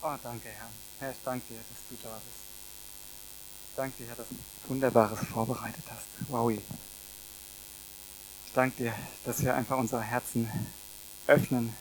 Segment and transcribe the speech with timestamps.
[0.00, 0.70] Oh, danke, Herr.
[1.00, 2.36] Herr, ich danke dir, dass du da bist.
[3.70, 4.36] Ich danke dir, Herr, dass du
[4.68, 6.06] Wunderbares vorbereitet hast.
[6.28, 6.52] Wow.
[6.52, 6.62] Ich
[8.54, 10.48] danke dir, dass wir einfach unsere Herzen
[11.26, 11.74] öffnen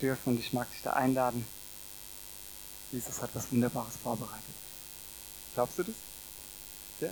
[0.00, 1.44] dürfen und ich mag dich da einladen.
[2.92, 4.54] Jesus hat was Wunderbares vorbereitet.
[5.54, 5.94] Glaubst du das?
[7.00, 7.10] Ja?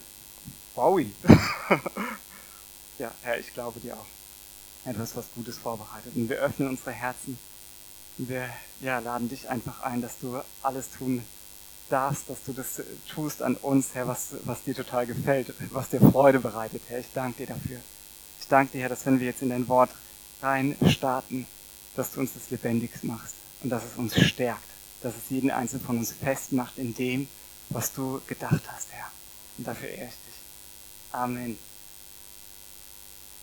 [0.76, 1.00] Wow.
[2.98, 4.06] ja, Herr, ich glaube dir auch.
[4.84, 7.36] Herr, du hast was Gutes vorbereitet und wir öffnen unsere Herzen
[8.18, 8.48] wir
[8.80, 11.22] ja, laden dich einfach ein, dass du alles tun
[11.90, 16.00] darfst, dass du das tust an uns, Herr, was, was dir total gefällt, was dir
[16.00, 17.00] Freude bereitet, Herr.
[17.00, 17.80] Ich danke dir dafür.
[18.40, 19.90] Ich danke dir, Herr, dass wenn wir jetzt in dein Wort
[20.42, 21.46] rein starten,
[21.96, 24.62] dass du uns das lebendig machst und dass es uns stärkt,
[25.02, 27.28] dass es jeden Einzelnen von uns festmacht in dem,
[27.68, 29.10] was du gedacht hast, Herr.
[29.58, 30.40] Und dafür ehre ich dich.
[31.12, 31.58] Amen.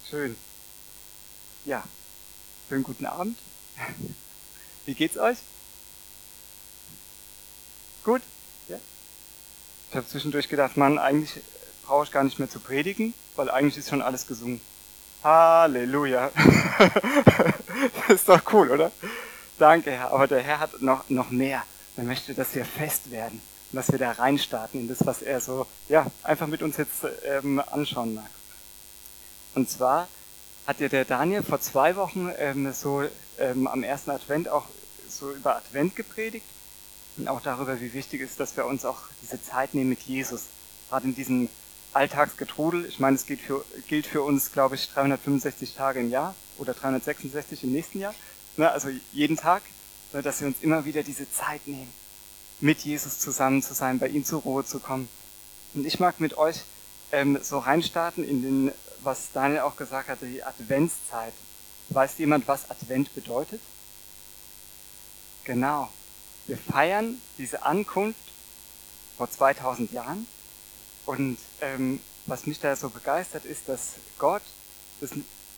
[0.09, 0.37] Schön.
[1.65, 1.83] Ja,
[2.69, 3.37] schönen guten Abend.
[4.87, 5.37] Wie geht's euch?
[8.05, 8.21] Gut?
[8.69, 8.77] Ja?
[9.89, 11.43] Ich habe zwischendurch gedacht, Mann, eigentlich
[11.85, 14.61] brauche ich gar nicht mehr zu predigen, weil eigentlich ist schon alles gesungen.
[15.25, 16.31] Halleluja.
[18.07, 18.93] das ist doch cool, oder?
[19.59, 20.13] Danke, Herr.
[20.13, 21.63] Aber der Herr hat noch, noch mehr.
[21.97, 25.41] Er möchte, dass wir fest werden und dass wir da reinstarten in das, was er
[25.41, 28.29] so, ja, einfach mit uns jetzt ähm, anschauen mag.
[29.53, 30.07] Und zwar
[30.65, 33.03] hat ja der Daniel vor zwei Wochen ähm, so
[33.37, 34.65] ähm, am ersten Advent auch
[35.17, 36.45] so über Advent gepredigt
[37.17, 40.01] und auch darüber, wie wichtig es ist, dass wir uns auch diese Zeit nehmen mit
[40.01, 40.43] Jesus.
[40.89, 41.49] Gerade in diesem
[41.93, 42.85] Alltagsgetrudel.
[42.85, 46.73] Ich meine, es gilt für, gilt für uns, glaube ich, 365 Tage im Jahr oder
[46.73, 48.13] 366 im nächsten Jahr.
[48.55, 49.63] Ne, also jeden Tag,
[50.13, 51.91] ne, dass wir uns immer wieder diese Zeit nehmen,
[52.59, 55.09] mit Jesus zusammen zu sein, bei ihm zur Ruhe zu kommen.
[55.73, 56.63] Und ich mag mit euch
[57.11, 61.33] ähm, so reinstarten in den, was Daniel auch gesagt hatte, die Adventszeit.
[61.89, 63.61] Weiß jemand, was Advent bedeutet?
[65.47, 65.89] Genau.
[66.47, 68.19] Wir feiern diese Ankunft
[69.15, 70.27] vor 2000 Jahren.
[71.05, 74.41] Und ähm, was mich da so begeistert ist, dass Gott,
[74.99, 75.11] das,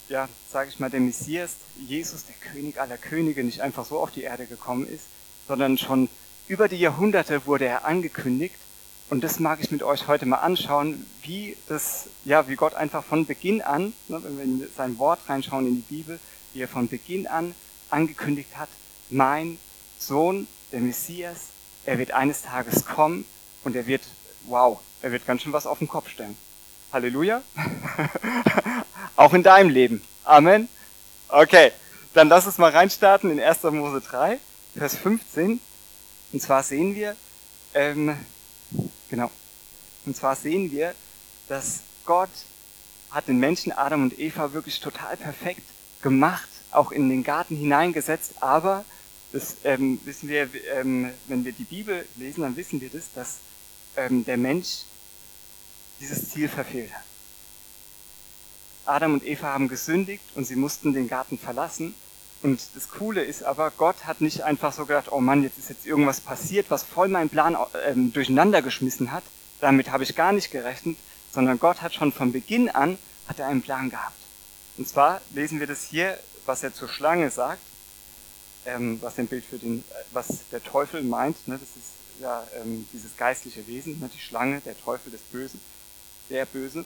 [0.08, 1.53] ja, sage ich mal, der Messias,
[1.88, 5.06] Jesus, der König aller Könige, nicht einfach so auf die Erde gekommen ist,
[5.47, 6.08] sondern schon
[6.47, 8.58] über die Jahrhunderte wurde er angekündigt.
[9.09, 13.03] Und das mag ich mit euch heute mal anschauen, wie das, ja, wie Gott einfach
[13.03, 16.19] von Beginn an, ne, wenn wir in sein Wort reinschauen in die Bibel,
[16.53, 17.56] wie er von Beginn an
[17.90, 18.69] angekündigt hat,
[19.09, 19.58] mein
[20.00, 21.50] Sohn, der Messias,
[21.86, 23.26] er wird eines Tages kommen
[23.64, 24.02] und er wird,
[24.46, 26.38] wow, er wird ganz schön was auf den Kopf stellen.
[26.92, 27.44] Halleluja.
[29.16, 30.02] Auch in deinem Leben.
[30.24, 30.70] Amen.
[31.28, 31.72] Okay,
[32.14, 33.64] dann lass uns mal reinstarten in 1.
[33.64, 34.40] Mose 3,
[34.76, 35.60] Vers 15.
[36.31, 37.16] Und zwar sehen wir,
[37.74, 38.18] ähm,
[39.10, 39.30] genau,
[40.06, 40.96] und zwar sehen wir,
[41.48, 42.30] dass Gott
[43.12, 45.64] hat den Menschen Adam und Eva wirklich total perfekt
[46.02, 48.86] gemacht, auch in den Garten hineingesetzt, aber
[49.31, 53.38] das ähm, wissen wir, ähm, wenn wir die Bibel lesen, dann wissen wir das, dass
[53.95, 54.84] ähm, der Mensch
[56.00, 57.03] dieses Ziel verfehlt hat.
[58.85, 61.94] Adam und Eva haben gesündigt und sie mussten den Garten verlassen.
[62.41, 65.69] Und das Coole ist aber, Gott hat nicht einfach so gedacht, oh Mann, jetzt ist
[65.69, 69.23] jetzt irgendwas passiert, was voll meinen Plan ähm, durcheinander geschmissen hat.
[69.59, 70.97] Damit habe ich gar nicht gerechnet,
[71.31, 72.97] sondern Gott hat schon von Beginn an
[73.28, 74.18] hat er einen Plan gehabt.
[74.78, 77.62] Und zwar lesen wir das hier, was er zur Schlange sagt
[78.66, 81.47] ähm, was ein Bild für den, was der Teufel meint.
[81.47, 81.59] Ne?
[81.59, 84.09] Das ist ja ähm, dieses geistliche Wesen, ne?
[84.14, 85.59] die Schlange, der Teufel des Bösen,
[86.30, 86.86] der Böse.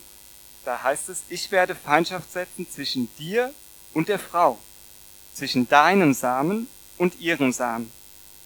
[0.65, 3.53] Da heißt es, ich werde Feindschaft setzen zwischen dir
[3.93, 4.57] und der Frau,
[5.33, 6.67] zwischen deinem Samen
[6.97, 7.91] und ihrem Samen.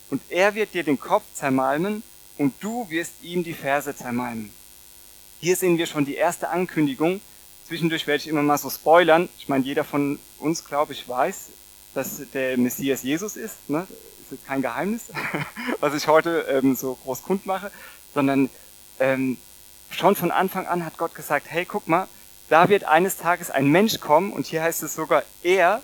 [0.10, 2.02] Und er wird dir den Kopf zermalmen
[2.38, 4.52] und du wirst ihm die Ferse zermalmen.
[5.40, 7.22] Hier sehen wir schon die erste Ankündigung.
[7.68, 9.30] Zwischendurch werde ich immer mal so spoilern.
[9.38, 11.50] Ich meine, jeder von uns, glaube ich, weiß,
[11.97, 13.69] dass der Messias Jesus ist.
[13.69, 13.88] Ne?
[14.30, 15.06] Das ist kein Geheimnis,
[15.80, 17.72] was ich heute ähm, so groß kund mache,
[18.13, 18.50] sondern
[19.00, 19.38] ähm,
[19.90, 22.07] schon von Anfang an hat Gott gesagt, hey, guck mal,
[22.50, 25.81] da wird eines Tages ein Mensch kommen und hier heißt es sogar, er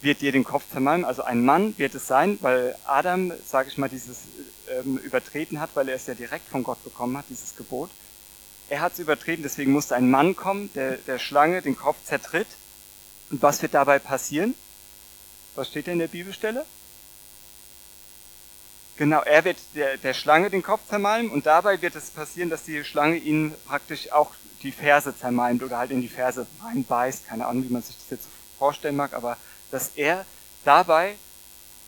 [0.00, 3.78] wird dir den Kopf zermalmen, also ein Mann wird es sein, weil Adam, sage ich
[3.78, 4.22] mal, dieses
[4.68, 7.90] ähm, übertreten hat, weil er es ja direkt von Gott bekommen hat, dieses Gebot.
[8.68, 12.48] Er hat es übertreten, deswegen musste ein Mann kommen, der der Schlange den Kopf zertritt.
[13.30, 14.54] Und was wird dabei passieren?
[15.54, 16.64] Was steht da in der Bibelstelle?
[18.96, 22.64] Genau, er wird der, der Schlange den Kopf zermalmen und dabei wird es passieren, dass
[22.64, 27.28] die Schlange ihn praktisch auch die Ferse zermalmt oder halt in die Ferse reinbeißt.
[27.28, 28.28] Keine Ahnung, wie man sich das jetzt
[28.58, 29.36] vorstellen mag, aber
[29.70, 30.26] dass er
[30.64, 31.14] dabei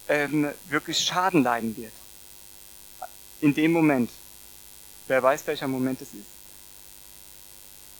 [0.08, 1.92] ähm, wirklich Schaden leiden wird.
[3.40, 4.10] In dem Moment.
[5.08, 6.26] Wer weiß, welcher Moment es ist?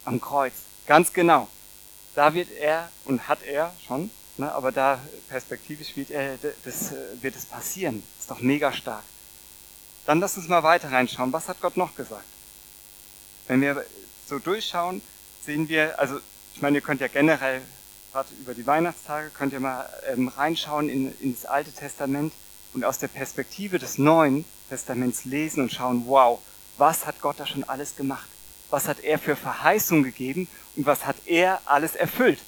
[0.05, 0.53] Am Kreuz.
[0.87, 1.49] Ganz genau.
[2.15, 4.09] Da wird er und hat er schon
[4.41, 4.99] Ne, aber da
[5.29, 6.35] perspektivisch wird, äh,
[6.65, 8.01] das, äh, wird es passieren.
[8.19, 9.03] Ist doch mega stark.
[10.07, 11.31] Dann lass uns mal weiter reinschauen.
[11.31, 12.25] Was hat Gott noch gesagt?
[13.45, 13.85] Wenn wir
[14.25, 15.03] so durchschauen,
[15.45, 16.19] sehen wir, also
[16.55, 17.61] ich meine, ihr könnt ja generell
[18.11, 22.33] gerade über die Weihnachtstage, könnt ihr mal ähm, reinschauen in, in das Alte Testament
[22.73, 26.39] und aus der Perspektive des Neuen Testaments lesen und schauen, wow,
[26.79, 28.27] was hat Gott da schon alles gemacht?
[28.71, 32.39] Was hat er für Verheißungen gegeben und was hat er alles erfüllt?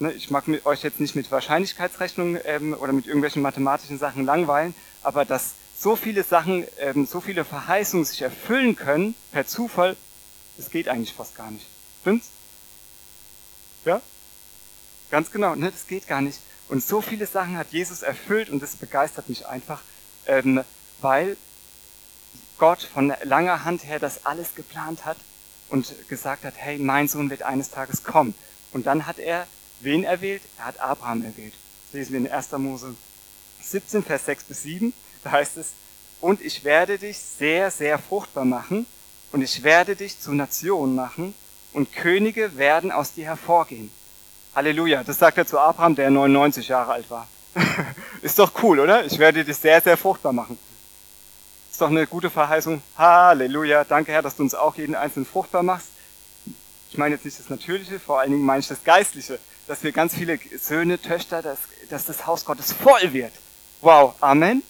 [0.00, 4.24] Ne, ich mag mit euch jetzt nicht mit Wahrscheinlichkeitsrechnungen ähm, oder mit irgendwelchen mathematischen Sachen
[4.24, 9.96] langweilen, aber dass so viele Sachen, ähm, so viele Verheißungen sich erfüllen können per Zufall,
[10.56, 11.66] das geht eigentlich fast gar nicht.
[12.00, 12.28] Stimmt's?
[13.84, 14.00] Ja?
[15.10, 16.38] Ganz genau, ne, das geht gar nicht.
[16.68, 19.82] Und so viele Sachen hat Jesus erfüllt und das begeistert mich einfach,
[20.26, 20.64] ähm,
[21.02, 21.36] weil
[22.56, 25.18] Gott von langer Hand her das alles geplant hat
[25.68, 28.34] und gesagt hat, hey, mein Sohn wird eines Tages kommen.
[28.72, 29.46] Und dann hat er
[29.80, 30.42] wen erwählt?
[30.58, 31.54] Er hat Abraham erwählt.
[31.86, 32.52] Das lesen wir in 1.
[32.52, 32.94] Mose
[33.62, 34.92] 17, Vers 6 bis 7.
[35.24, 35.72] Da heißt es,
[36.20, 38.86] und ich werde dich sehr, sehr fruchtbar machen
[39.32, 41.34] und ich werde dich zu Nationen machen
[41.72, 43.90] und Könige werden aus dir hervorgehen.
[44.54, 47.28] Halleluja, das sagt er zu Abraham, der 99 Jahre alt war.
[48.22, 49.04] Ist doch cool, oder?
[49.04, 50.58] Ich werde dich sehr, sehr fruchtbar machen.
[51.70, 52.82] Ist doch eine gute Verheißung.
[52.98, 55.88] Halleluja, danke Herr, dass du uns auch jeden einzelnen fruchtbar machst.
[56.90, 59.38] Ich meine jetzt nicht das Natürliche, vor allen Dingen meine ich das Geistliche,
[59.70, 63.32] dass wir ganz viele Söhne, Töchter, dass, dass das Haus Gottes voll wird.
[63.80, 64.64] Wow, Amen.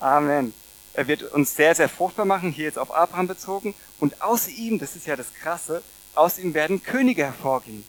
[0.00, 0.52] Amen.
[0.94, 3.72] Er wird uns sehr, sehr fruchtbar machen, hier jetzt auf Abraham bezogen.
[4.00, 5.80] Und aus ihm, das ist ja das Krasse,
[6.16, 7.84] aus ihm werden Könige hervorgehen.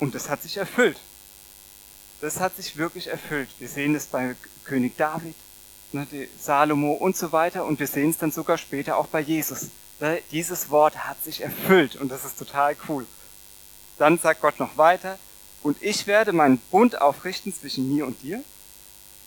[0.00, 0.98] Und das hat sich erfüllt.
[2.20, 3.48] Das hat sich wirklich erfüllt.
[3.60, 4.34] Wir sehen es bei
[4.64, 5.36] König David,
[5.92, 6.04] ne,
[6.36, 7.64] Salomo und so weiter.
[7.64, 9.68] Und wir sehen es dann sogar später auch bei Jesus.
[10.32, 13.06] Dieses Wort hat sich erfüllt und das ist total cool.
[13.98, 15.16] Dann sagt Gott noch weiter,
[15.62, 18.42] und ich werde meinen Bund aufrichten zwischen mir und dir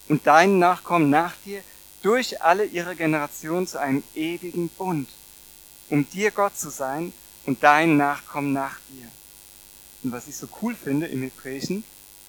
[0.07, 1.61] und deinen Nachkommen nach dir
[2.01, 5.09] durch alle ihre Generationen zu einem ewigen Bund,
[5.89, 7.13] um dir Gott zu sein
[7.45, 9.07] und deinen Nachkommen nach dir.
[10.03, 11.83] Und was ich so cool finde im Hebräischen,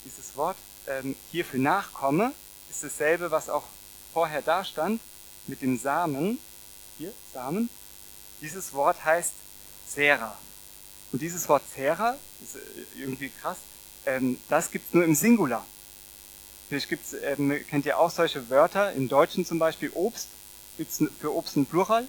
[0.04, 0.56] dieses Wort
[0.88, 2.32] ähm, hier für Nachkomme
[2.68, 3.64] ist dasselbe, was auch
[4.12, 5.00] vorher da stand,
[5.46, 6.38] mit dem Samen.
[6.98, 7.68] Hier, Samen.
[8.40, 9.32] Dieses Wort heißt
[9.88, 10.36] Zera.
[11.12, 13.58] Und dieses Wort Zera, ist äh, irgendwie krass,
[14.06, 15.64] ähm, das gibt's nur im Singular.
[16.68, 20.28] Vielleicht gibt's, ähm, kennt ihr auch solche Wörter, im Deutschen zum Beispiel Obst,
[20.76, 22.06] gibt's für Obst ein Plural,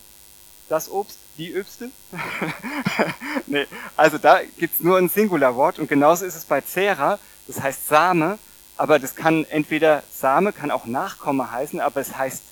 [0.69, 1.89] das Obst, die Öbste.
[3.47, 3.65] nee,
[3.97, 8.37] also da gibt's nur ein Singularwort und genauso ist es bei Zera, das heißt Same,
[8.77, 12.43] aber das kann entweder Same, kann auch Nachkomme heißen, aber es heißt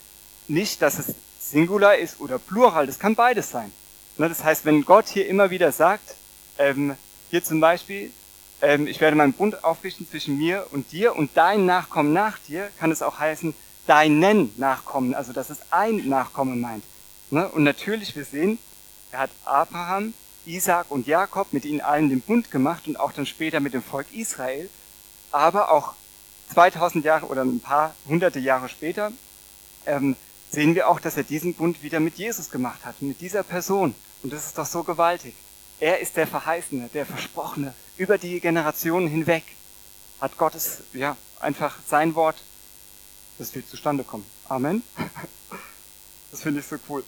[0.48, 3.72] nicht, dass es Singular ist oder Plural, das kann beides sein.
[4.18, 6.14] Ne, das heißt, wenn Gott hier immer wieder sagt,
[6.58, 6.96] ähm,
[7.30, 8.12] hier zum Beispiel,
[8.62, 12.70] ähm, ich werde meinen Bund aufrichten zwischen mir und dir und dein Nachkommen nach dir,
[12.78, 13.54] kann es auch heißen,
[13.86, 16.84] deinen Nachkommen, also dass es ein Nachkommen meint.
[17.30, 17.48] Ne?
[17.48, 18.58] Und natürlich, wir sehen,
[19.12, 20.14] er hat Abraham,
[20.46, 23.82] Isaac und Jakob mit ihnen allen den Bund gemacht und auch dann später mit dem
[23.82, 24.68] Volk Israel.
[25.32, 25.94] Aber auch
[26.52, 29.12] 2000 Jahre oder ein paar hunderte Jahre später
[29.86, 30.16] ähm,
[30.50, 33.94] sehen wir auch, dass er diesen Bund wieder mit Jesus gemacht hat, mit dieser Person.
[34.22, 35.34] Und das ist doch so gewaltig.
[35.80, 37.72] Er ist der Verheißene, der Versprochene.
[37.96, 39.44] Über die Generationen hinweg
[40.20, 42.36] hat Gottes, ja, einfach sein Wort,
[43.38, 44.26] das wird zustande kommen.
[44.48, 44.82] Amen.
[46.32, 47.02] Das finde ich so cool.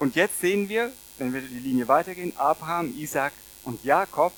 [0.00, 4.32] Und jetzt sehen wir, wenn wir die Linie weitergehen, Abraham, Isaac und Jakob,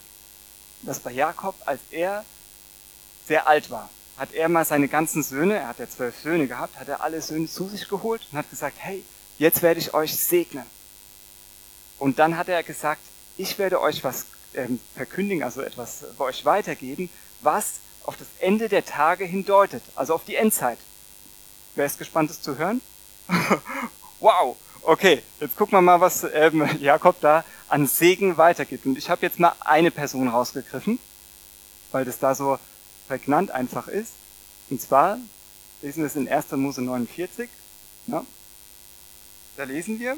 [0.83, 2.23] dass bei Jakob, als er
[3.27, 3.89] sehr alt war,
[4.19, 7.23] hat er mal seine ganzen Söhne, er hat ja zwölf Söhne gehabt, hat er alle
[7.23, 9.03] Söhne zu sich geholt und hat gesagt, hey,
[9.39, 10.67] jetzt werde ich euch segnen.
[11.99, 13.01] Und dann hat er gesagt,
[13.37, 17.11] ich werde euch was ähm, verkündigen, also etwas bei euch weitergeben,
[17.43, 17.75] was
[18.05, 20.79] auf das Ende der Tage hindeutet, also auf die Endzeit.
[21.75, 22.81] Wer ist gespannt, es zu hören?
[24.21, 28.87] wow, okay, jetzt gucken wir mal, was ähm, Jakob da an Segen weitergibt.
[28.87, 30.99] Und ich habe jetzt mal eine Person rausgegriffen,
[31.93, 32.59] weil das da so
[33.09, 34.13] prägnant einfach ist.
[34.71, 35.19] Und zwar
[35.83, 36.53] lesen wir es in 1.
[36.53, 37.51] Mose 49.
[38.07, 38.25] Ja.
[39.57, 40.17] Da lesen wir,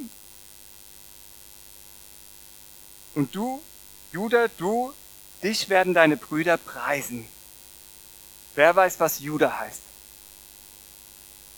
[3.19, 3.61] und du,
[4.13, 4.95] Judah, du,
[5.43, 7.27] dich werden deine Brüder preisen.
[8.55, 9.81] Wer weiß, was Judah heißt?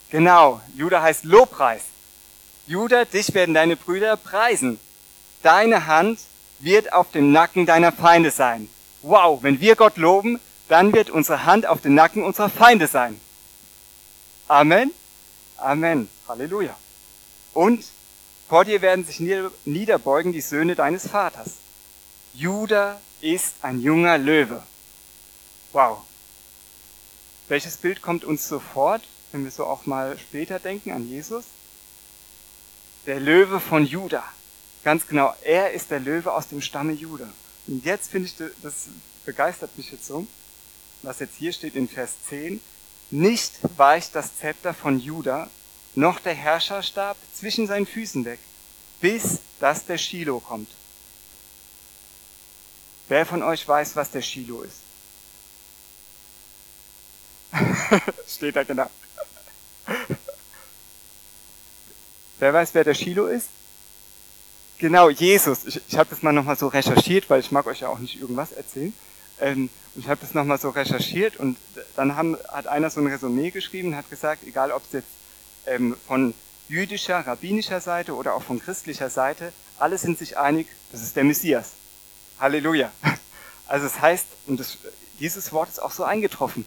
[0.09, 1.83] Genau, Judah heißt Lobpreis.
[2.67, 4.81] Judah, dich werden deine Brüder preisen.
[5.43, 6.19] Deine Hand
[6.61, 8.71] wird auf dem Nacken deiner Feinde sein.
[9.03, 13.21] Wow, wenn wir Gott loben, dann wird unsere Hand auf dem Nacken unserer Feinde sein.
[14.49, 14.93] Amen.
[15.59, 16.09] Amen.
[16.27, 16.75] Halleluja.
[17.53, 17.85] Und
[18.51, 19.19] vor dir werden sich
[19.65, 21.53] niederbeugen die Söhne deines Vaters.
[22.35, 24.63] Judah ist ein junger Löwe.
[25.73, 26.03] Wow.
[27.49, 29.03] Welches Bild kommt uns sofort,
[29.33, 31.45] wenn wir so auch mal später denken an Jesus?
[33.07, 34.25] der Löwe von Juda.
[34.85, 37.29] Ganz genau, er ist der Löwe aus dem Stamme Juda.
[37.67, 38.89] Und jetzt finde ich, das
[39.25, 40.27] begeistert mich jetzt so,
[41.03, 42.61] was jetzt hier steht in Vers 10.
[43.11, 45.51] Nicht weicht das Zepter von Juda,
[45.95, 48.39] noch der Herrscherstab zwischen seinen Füßen weg,
[49.01, 50.71] bis dass der Shiloh kommt.
[53.09, 54.77] Wer von euch weiß, was der Shiloh ist?
[58.29, 58.89] Steht da genau.
[62.39, 63.49] wer weiß, wer der Shiloh ist?
[64.79, 65.67] Genau, Jesus.
[65.67, 68.21] Ich, ich habe das mal nochmal so recherchiert, weil ich mag euch ja auch nicht
[68.21, 68.95] irgendwas erzählen.
[69.41, 71.57] Ähm, und ich habe das nochmal so recherchiert und
[71.97, 75.09] dann haben, hat einer so ein Resümee geschrieben und hat gesagt, egal ob es jetzt
[75.67, 76.35] ähm, von
[76.69, 81.25] jüdischer, rabbinischer Seite oder auch von christlicher Seite, alle sind sich einig, das ist der
[81.25, 81.73] Messias.
[82.39, 82.93] Halleluja.
[83.67, 84.79] Also es heißt, und das,
[85.21, 86.65] dieses Wort ist auch so eingetroffen,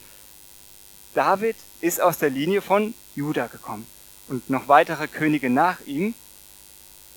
[1.14, 3.86] David ist aus der Linie von Juda gekommen
[4.30, 6.14] und noch weitere Könige nach ihm.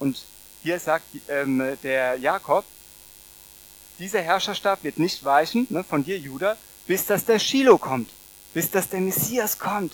[0.00, 0.24] Und
[0.62, 2.64] hier sagt ähm, der Jakob,
[3.98, 6.56] dieser Herrscherstab wird nicht weichen ne, von dir, Juda,
[6.86, 8.10] bis dass der Shiloh kommt,
[8.52, 9.92] bis dass der Messias kommt.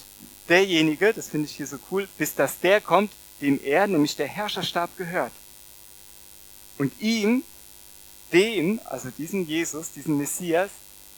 [0.49, 4.29] Derjenige, das finde ich hier so cool, bis dass der kommt, dem er, nämlich der
[4.29, 5.33] Herrscherstab gehört.
[6.79, 7.45] Und ihm,
[8.33, 10.71] dem, also diesem Jesus, diesem Messias,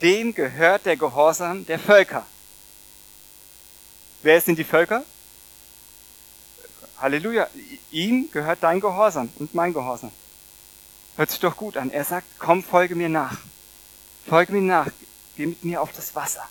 [0.03, 2.27] dem gehört der Gehorsam der Völker.
[4.23, 5.05] Wer sind die Völker?
[6.99, 7.49] Halleluja.
[7.91, 10.11] Ihm gehört dein Gehorsam und mein Gehorsam.
[11.17, 11.91] Hört sich doch gut an.
[11.91, 13.39] Er sagt, komm, folge mir nach.
[14.27, 14.89] Folge mir nach.
[15.37, 16.49] Geh mit mir auf das Wasser.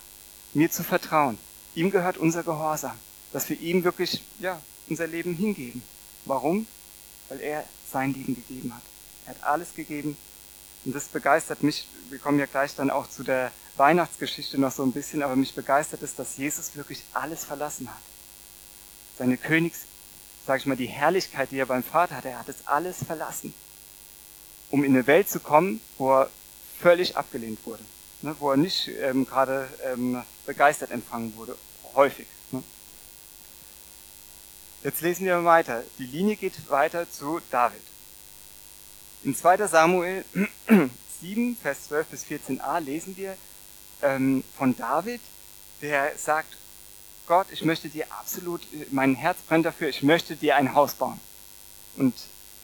[0.54, 1.38] Mir zu vertrauen.
[1.76, 2.98] Ihm gehört unser Gehorsam.
[3.32, 5.82] Dass wir ihm wirklich, ja, unser Leben hingeben.
[6.26, 6.68] Warum?
[7.30, 8.84] Weil er sein Leben gegeben hat.
[9.26, 10.18] Er hat alles gegeben.
[10.86, 11.88] Und das begeistert mich.
[12.10, 15.56] Wir kommen ja gleich dann auch zu der Weihnachtsgeschichte noch so ein bisschen, aber mich
[15.56, 18.02] begeistert es, dass Jesus wirklich alles verlassen hat.
[19.18, 19.82] Seine Königs,
[20.46, 23.54] sag ich mal, die Herrlichkeit, die er beim Vater hatte, er hat es alles verlassen,
[24.70, 26.30] um in eine Welt zu kommen, wo er
[26.80, 27.84] völlig abgelehnt wurde,
[28.24, 31.56] ne, wo er nicht ähm, gerade ähm, begeistert empfangen wurde,
[31.94, 32.28] häufig.
[32.52, 32.64] Ne.
[34.84, 35.84] Jetzt lesen wir weiter.
[36.00, 37.82] Die Linie geht weiter zu David.
[39.24, 39.68] In 2.
[39.68, 40.26] Samuel
[41.22, 43.38] 7, Vers 12 bis 14a lesen wir,
[44.02, 45.22] ähm, von David,
[45.82, 46.58] der sagt,
[47.28, 48.62] Gott, ich möchte dir absolut,
[48.92, 51.20] mein Herz brennt dafür, ich möchte dir ein Haus bauen.
[51.96, 52.14] Und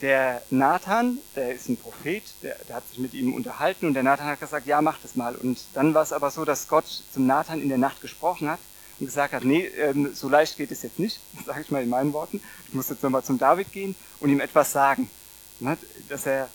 [0.00, 4.02] der Nathan, der ist ein Prophet, der, der hat sich mit ihm unterhalten und der
[4.02, 5.34] Nathan hat gesagt, ja, mach das mal.
[5.34, 8.60] Und dann war es aber so, dass Gott zum Nathan in der Nacht gesprochen hat
[8.98, 11.90] und gesagt hat, nee, ähm, so leicht geht es jetzt nicht, sage ich mal in
[11.90, 12.40] meinen Worten.
[12.68, 15.10] Ich muss jetzt nochmal zum David gehen und ihm etwas sagen,
[15.58, 15.76] ne,
[16.08, 16.48] dass er,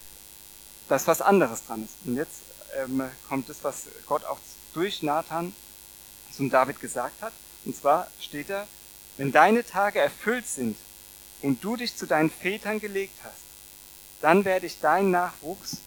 [0.89, 1.93] dass was anderes dran ist.
[2.05, 2.41] Und jetzt
[2.77, 4.39] ähm, kommt das, was Gott auch
[4.73, 5.53] durch Nathan
[6.31, 7.33] zum David gesagt hat.
[7.63, 8.67] Und zwar steht da,
[9.17, 10.75] wenn deine Tage erfüllt sind
[11.45, 13.43] und du dich zu deinen Vätern gelegt hast,
[14.19, 15.77] dann werde ich deinen Nachwuchs,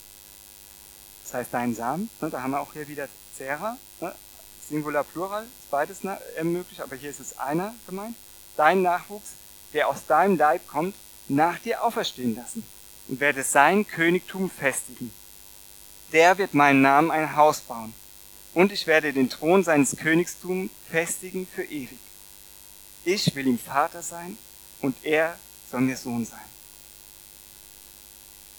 [1.24, 4.14] das heißt deinen Samen, ne, da haben wir auch hier wieder Zera, ne,
[4.68, 8.14] Singular Plural, ist beides äh, möglich, aber hier ist es einer gemeint,
[8.56, 9.30] deinen Nachwuchs,
[9.72, 10.94] der aus deinem Leib kommt,
[11.26, 12.62] nach dir auferstehen lassen
[13.08, 15.12] und werde sein Königtum festigen.
[16.12, 17.94] Der wird meinen Namen ein Haus bauen
[18.54, 21.98] und ich werde den Thron seines Königstums festigen für ewig.
[23.04, 24.38] Ich will ihm Vater sein
[24.80, 25.36] und er
[25.70, 26.38] soll mir Sohn sein.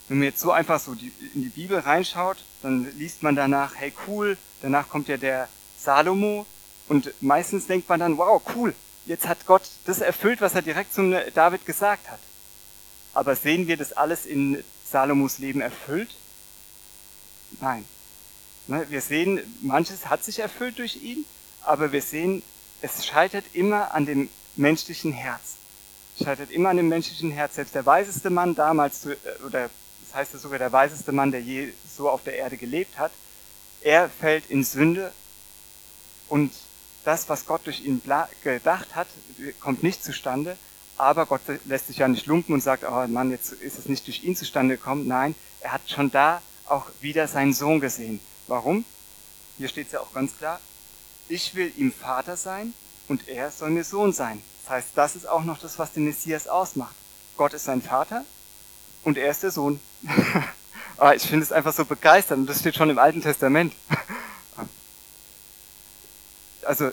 [0.07, 3.93] Wenn man jetzt so einfach so in die Bibel reinschaut, dann liest man danach, hey
[4.07, 5.47] cool, danach kommt ja der
[5.79, 6.45] Salomo
[6.87, 8.73] und meistens denkt man dann, wow, cool,
[9.05, 12.19] jetzt hat Gott das erfüllt, was er direkt zum David gesagt hat.
[13.13, 16.15] Aber sehen wir das alles in Salomos Leben erfüllt?
[17.61, 17.85] Nein.
[18.67, 21.25] Ne, wir sehen, manches hat sich erfüllt durch ihn,
[21.61, 22.43] aber wir sehen,
[22.81, 25.58] es scheitert immer an dem menschlichen Herz.
[26.19, 27.55] Es scheitert immer an dem menschlichen Herz.
[27.55, 29.69] Selbst der weiseste Mann damals, äh, oder
[30.03, 33.11] das heißt ja sogar der weiseste Mann, der je so auf der Erde gelebt hat,
[33.81, 35.13] er fällt in Sünde
[36.27, 36.51] und
[37.05, 38.01] das, was Gott durch ihn
[38.43, 39.07] gedacht hat,
[39.61, 40.57] kommt nicht zustande.
[40.97, 44.05] Aber Gott lässt sich ja nicht lumpen und sagt, oh Mann, jetzt ist es nicht
[44.05, 45.07] durch ihn zustande gekommen.
[45.07, 48.19] Nein, er hat schon da auch wieder seinen Sohn gesehen.
[48.47, 48.83] Warum?
[49.57, 50.59] Hier steht es ja auch ganz klar,
[51.29, 52.73] ich will ihm Vater sein
[53.07, 54.41] und er soll mir Sohn sein.
[54.69, 56.93] Das heißt, das ist auch noch das, was den Messias ausmacht.
[57.37, 58.23] Gott ist sein Vater
[59.03, 59.79] und er ist der Sohn.
[61.15, 63.73] Ich finde es einfach so begeisternd und das steht schon im Alten Testament.
[66.63, 66.91] also,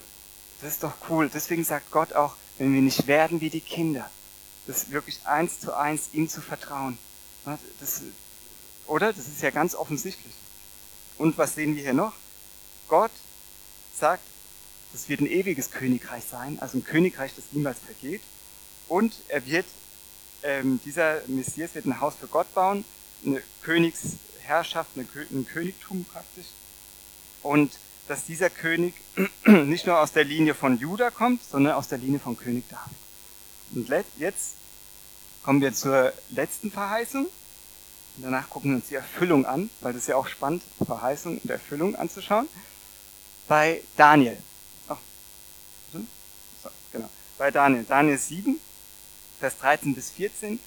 [0.61, 1.28] das ist doch cool.
[1.28, 4.09] Deswegen sagt Gott auch, wenn wir nicht werden wie die Kinder,
[4.68, 6.99] das wirklich eins zu eins ihm zu vertrauen.
[7.80, 8.02] Das,
[8.87, 9.12] oder?
[9.12, 10.35] Das ist ja ganz offensichtlich.
[11.18, 12.12] Und was sehen wir hier noch?
[12.87, 13.11] Gott
[13.99, 14.23] sagt,
[14.96, 18.22] das wird ein ewiges Königreich sein, also ein Königreich, das niemals vergeht.
[18.88, 19.66] Und er wird
[20.42, 22.84] ähm, dieser Messias wird ein Haus für Gott bauen,
[23.24, 26.46] eine Königsherrschaft, ein Königtum praktisch.
[27.42, 27.72] Und
[28.08, 28.94] dass dieser König
[29.44, 33.90] nicht nur aus der Linie von Juda kommt, sondern aus der Linie von König David.
[33.90, 34.52] Und jetzt
[35.42, 37.26] kommen wir zur letzten Verheißung.
[37.26, 41.38] Und danach gucken wir uns die Erfüllung an, weil das ist ja auch spannend, Verheißung
[41.38, 42.48] und Erfüllung anzuschauen.
[43.48, 44.38] Bei Daniel.
[45.95, 45.99] Oh.
[46.62, 47.09] So, genau.
[47.38, 47.85] Bei Daniel.
[47.85, 48.59] Daniel 7,
[49.40, 50.59] Vers 13 bis 14.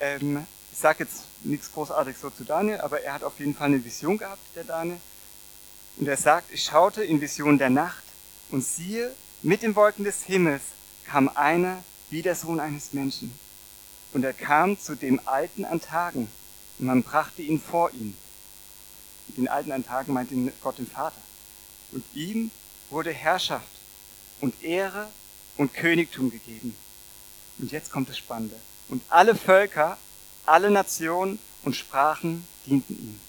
[0.00, 3.68] Ähm, ich sage jetzt nichts Großartiges so zu Daniel, aber er hat auf jeden Fall
[3.68, 5.00] eine Vision gehabt, der Daniel.
[5.98, 8.04] Und er sagt, ich schaute in Vision der Nacht
[8.50, 10.62] und siehe, mit den Wolken des Himmels
[11.04, 13.36] kam einer wie der Sohn eines Menschen.
[14.12, 16.28] Und er kam zu dem Alten an Tagen
[16.78, 18.16] und man brachte ihn vor ihn.
[19.28, 20.30] Den Alten an Tagen meint
[20.62, 21.20] Gott den Vater.
[21.92, 22.50] Und ihm
[22.90, 23.66] wurde Herrschaft
[24.42, 25.08] und Ehre
[25.56, 26.76] und Königtum gegeben.
[27.58, 28.56] Und jetzt kommt das Spannende.
[28.88, 29.96] Und alle Völker,
[30.44, 33.20] alle Nationen und Sprachen dienten ihm.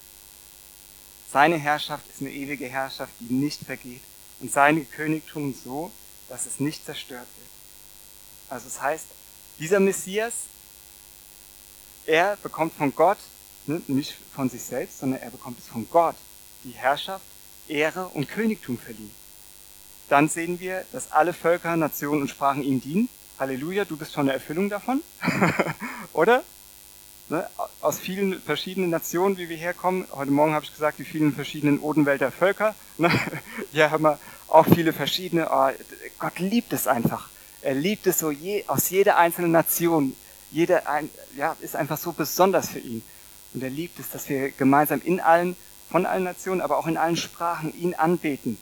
[1.31, 4.01] Seine Herrschaft ist eine ewige Herrschaft, die nicht vergeht.
[4.39, 5.91] Und sein Königtum so,
[6.29, 7.49] dass es nicht zerstört wird.
[8.49, 9.05] Also es das heißt,
[9.59, 10.33] dieser Messias,
[12.05, 13.19] er bekommt von Gott,
[13.67, 16.15] ne, nicht von sich selbst, sondern er bekommt es von Gott,
[16.63, 17.25] die Herrschaft,
[17.67, 19.22] Ehre und Königtum verliehen.
[20.13, 23.09] Dann sehen wir, dass alle Völker, Nationen und Sprachen ihm dienen.
[23.39, 25.01] Halleluja, du bist schon eine Erfüllung davon.
[26.13, 26.43] Oder?
[27.29, 27.49] ne,
[27.81, 30.05] aus vielen verschiedenen Nationen, wie wir herkommen.
[30.11, 32.75] Heute Morgen habe ich gesagt, die vielen verschiedenen Odenwälder Völker.
[32.99, 33.09] Ne,
[33.71, 35.49] hier haben wir auch viele verschiedene.
[35.51, 35.71] Oh,
[36.19, 37.29] Gott liebt es einfach.
[37.63, 40.15] Er liebt es so je, aus jeder einzelnen Nation.
[40.51, 43.01] Jeder ein, ja, ist einfach so besonders für ihn.
[43.55, 45.55] Und er liebt es, dass wir gemeinsam in allen,
[45.89, 48.59] von allen Nationen, aber auch in allen Sprachen ihn anbeten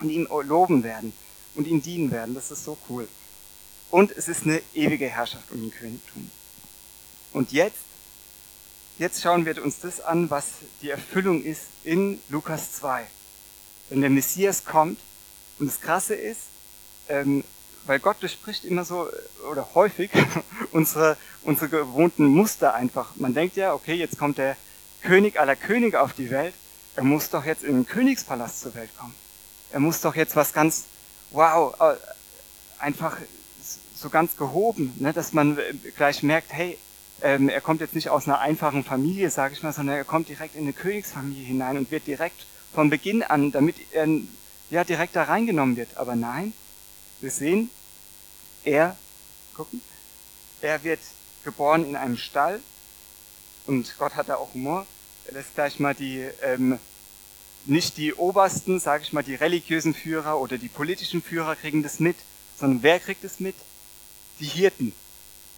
[0.00, 1.12] und ihm loben werden
[1.54, 2.34] und ihm dienen werden.
[2.34, 3.08] Das ist so cool.
[3.90, 6.30] Und es ist eine ewige Herrschaft um den Königtum.
[7.32, 7.88] Und jetzt
[8.98, 10.46] Jetzt schauen wir uns das an, was
[10.82, 13.06] die Erfüllung ist in Lukas 2.
[13.90, 14.98] Wenn der Messias kommt
[15.60, 16.40] und das Krasse ist,
[17.08, 17.44] ähm,
[17.86, 19.08] weil Gott bespricht immer so
[19.48, 20.10] oder häufig
[20.72, 23.14] unsere, unsere gewohnten Muster einfach.
[23.14, 24.56] Man denkt ja, okay, jetzt kommt der
[25.02, 26.54] König aller Könige auf die Welt.
[26.96, 29.14] Er muss doch jetzt in den Königspalast zur Welt kommen.
[29.72, 30.84] Er muss doch jetzt was ganz,
[31.30, 31.94] wow, äh,
[32.78, 33.16] einfach
[33.94, 35.58] so ganz gehoben, ne, dass man
[35.96, 36.78] gleich merkt, hey,
[37.20, 40.28] ähm, er kommt jetzt nicht aus einer einfachen Familie, sage ich mal, sondern er kommt
[40.28, 44.06] direkt in eine Königsfamilie hinein und wird direkt von Beginn an, damit er
[44.70, 45.96] ja direkt da reingenommen wird.
[45.96, 46.52] Aber nein,
[47.20, 47.70] wir sehen,
[48.64, 48.96] er,
[49.54, 49.82] gucken,
[50.60, 51.00] er wird
[51.44, 52.60] geboren in einem Stall
[53.66, 54.86] und Gott hat da auch Humor.
[55.26, 56.78] Er lässt gleich mal die ähm,
[57.66, 62.00] nicht die obersten, sage ich mal, die religiösen Führer oder die politischen Führer kriegen das
[62.00, 62.16] mit,
[62.58, 63.54] sondern wer kriegt es mit?
[64.40, 64.92] Die Hirten.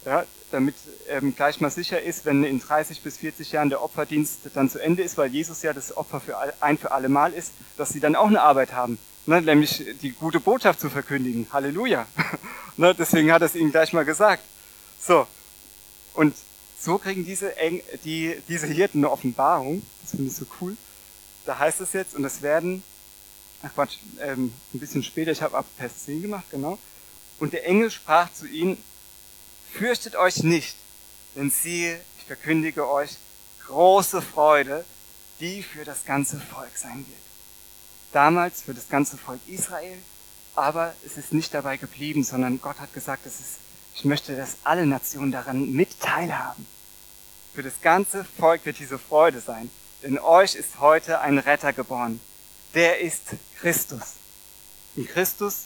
[0.05, 0.75] Ja, damit
[1.09, 4.79] ähm, gleich mal sicher ist, wenn in 30 bis 40 Jahren der Opferdienst dann zu
[4.79, 7.89] Ende ist, weil Jesus ja das Opfer für all, ein für alle Mal ist, dass
[7.89, 11.47] sie dann auch eine Arbeit haben, ne, nämlich die gute Botschaft zu verkündigen.
[11.51, 12.07] Halleluja.
[12.77, 14.43] ne, deswegen hat er es ihnen gleich mal gesagt.
[14.99, 15.27] So,
[16.13, 16.35] und
[16.79, 19.83] so kriegen diese, Eng, die, diese Hirten eine Offenbarung.
[20.01, 20.75] Das finde ich so cool.
[21.51, 22.81] Da heißt es jetzt, und es werden,
[23.61, 26.79] ach Quatsch, ähm, ein bisschen später, ich habe ab Vers 10 gemacht, genau.
[27.39, 28.81] Und der Engel sprach zu ihnen,
[29.73, 30.77] Fürchtet euch nicht,
[31.35, 33.17] denn siehe, ich verkündige euch
[33.67, 34.85] große Freude,
[35.41, 37.19] die für das ganze Volk sein wird.
[38.13, 39.97] Damals für das ganze Volk Israel,
[40.55, 43.57] aber es ist nicht dabei geblieben, sondern Gott hat gesagt, es ist,
[43.93, 46.65] ich möchte, dass alle Nationen daran mit teilhaben.
[47.53, 49.69] Für das ganze Volk wird diese Freude sein,
[50.03, 52.19] denn euch ist heute ein Retter geboren.
[52.73, 53.23] Der ist
[53.59, 54.15] Christus.
[54.95, 55.65] In Christus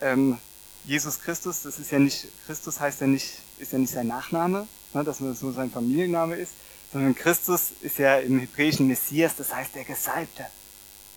[0.00, 0.38] ähm,
[0.84, 4.68] Jesus Christus, das ist ja nicht, Christus heißt ja nicht, ist ja nicht sein Nachname,
[4.92, 6.52] ne, dass das so sein Familienname ist,
[6.92, 10.46] sondern Christus ist ja im hebräischen Messias, das heißt der Gesalbte.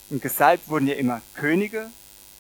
[0.10, 1.92] Und gesalbt wurden ja immer Könige,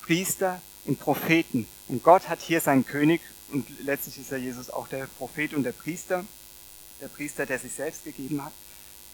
[0.01, 1.67] Priester und Propheten.
[1.87, 5.63] Und Gott hat hier seinen König, und letztlich ist ja Jesus auch der Prophet und
[5.63, 6.25] der Priester,
[7.01, 8.53] der Priester, der sich selbst gegeben hat.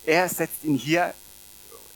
[0.06, 1.14] Er setzt ihn hier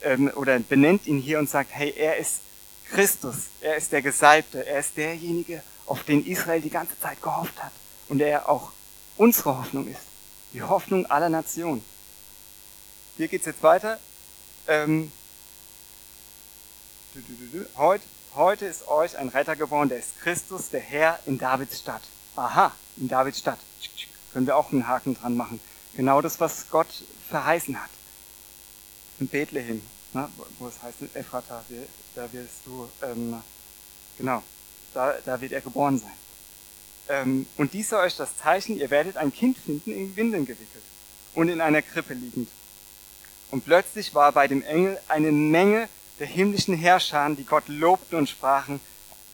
[0.01, 2.41] ähm, oder benennt ihn hier und sagt, hey, er ist
[2.89, 7.61] Christus, er ist der Gesalbte, er ist derjenige, auf den Israel die ganze Zeit gehofft
[7.63, 7.71] hat
[8.07, 8.71] und der auch
[9.17, 10.01] unsere Hoffnung ist,
[10.53, 11.83] die Hoffnung aller Nationen.
[13.17, 13.99] Hier geht's jetzt weiter.
[14.67, 15.11] Ähm,
[17.75, 18.03] heute,
[18.35, 22.03] heute ist euch ein Retter geboren, der ist Christus, der Herr in Davids Stadt.
[22.35, 23.59] Aha, in Davids Stadt.
[24.31, 25.59] Können wir auch einen Haken dran machen.
[25.95, 27.89] Genau das, was Gott verheißen hat.
[29.19, 29.81] In Bethlehem,
[30.13, 31.63] ne, wo es heißt, Ephrata,
[32.15, 33.41] da wirst du, ähm,
[34.17, 34.41] genau,
[34.93, 36.11] da, da wird er geboren sein.
[37.09, 40.83] ähm, und dies soll euch das Zeichen, ihr werdet ein Kind finden, in Windeln gewickelt
[41.33, 42.49] und in einer Krippe liegend.
[43.51, 48.29] Und plötzlich war bei dem Engel eine Menge der himmlischen Herrscher, die Gott lobten und
[48.29, 48.79] sprachen,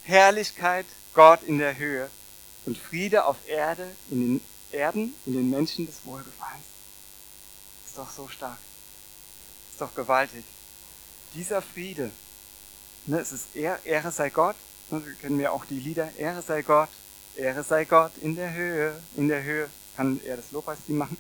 [0.04, 2.10] Herrlichkeit Gott in der Höhe
[2.66, 6.66] und Friede auf Erde, in den Erden, in den Menschen des Wohlgefallens.
[7.86, 8.58] Ist doch so stark.
[9.76, 10.46] Ist doch gewaltig.
[11.34, 12.10] Dieser Friede,
[13.08, 14.56] ne, es ist Ehre, Ehre sei Gott,
[14.90, 16.88] ne, wir kennen ja auch die Lieder, Ehre sei Gott,
[17.36, 19.70] Ehre sei Gott in der Höhe, in der Höhe.
[19.98, 21.18] Kann er das Lobpreisteam machen?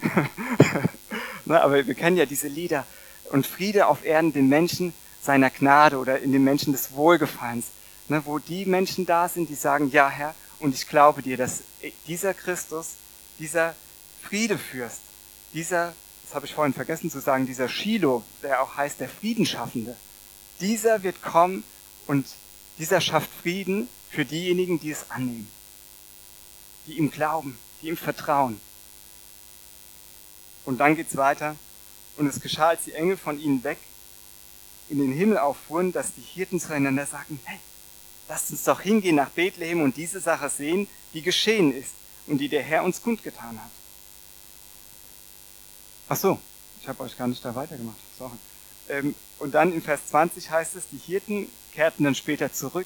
[1.46, 2.86] ne, aber wir kennen ja diese Lieder.
[3.30, 7.65] Und Friede auf Erden den Menschen seiner Gnade oder in den Menschen des Wohlgefallens.
[8.08, 11.63] Ne, wo die Menschen da sind, die sagen, ja Herr, und ich glaube dir, dass
[12.08, 12.91] dieser Christus,
[13.38, 13.76] dieser
[14.24, 15.02] Friedefürst,
[15.54, 15.94] dieser,
[16.26, 19.96] das habe ich vorhin vergessen zu sagen, dieser Shiloh, der auch heißt der Friedenschaffende,
[20.60, 21.64] dieser wird kommen
[22.08, 22.26] und
[22.78, 25.50] dieser schafft Frieden für diejenigen, die es annehmen
[26.88, 28.60] die ihm glauben, die ihm vertrauen.
[30.66, 31.56] Und dann geht's weiter.
[32.18, 33.78] Und es geschah, als die Engel von ihnen weg
[34.90, 37.60] in den Himmel auffuhren, dass die Hirten zueinander sagten, hey,
[38.30, 41.92] lasst uns doch hingehen nach Bethlehem und diese Sache sehen, die geschehen ist
[42.28, 43.72] und die der Herr uns kundgetan hat.
[46.08, 46.39] Ach so,
[46.82, 47.98] ich habe euch gar nicht da weitergemacht.
[48.18, 48.36] Sorry.
[48.89, 52.86] Ähm, und dann in Vers 20 heißt es, die Hirten kehrten dann später zurück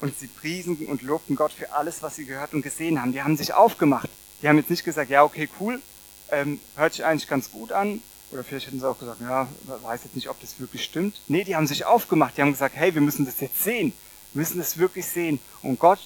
[0.00, 3.12] und sie priesen und lobten Gott für alles, was sie gehört und gesehen haben.
[3.12, 4.08] Die haben sich aufgemacht.
[4.40, 5.82] Die haben jetzt nicht gesagt, ja, okay, cool,
[6.30, 8.00] ähm, hört sich eigentlich ganz gut an.
[8.30, 9.48] Oder vielleicht hätten sie auch gesagt, ja,
[9.82, 11.20] weiß jetzt nicht, ob das wirklich stimmt.
[11.26, 12.36] Nee, die haben sich aufgemacht.
[12.36, 13.92] Die haben gesagt, hey, wir müssen das jetzt sehen.
[14.32, 15.40] Wir müssen das wirklich sehen.
[15.62, 15.98] Und Gott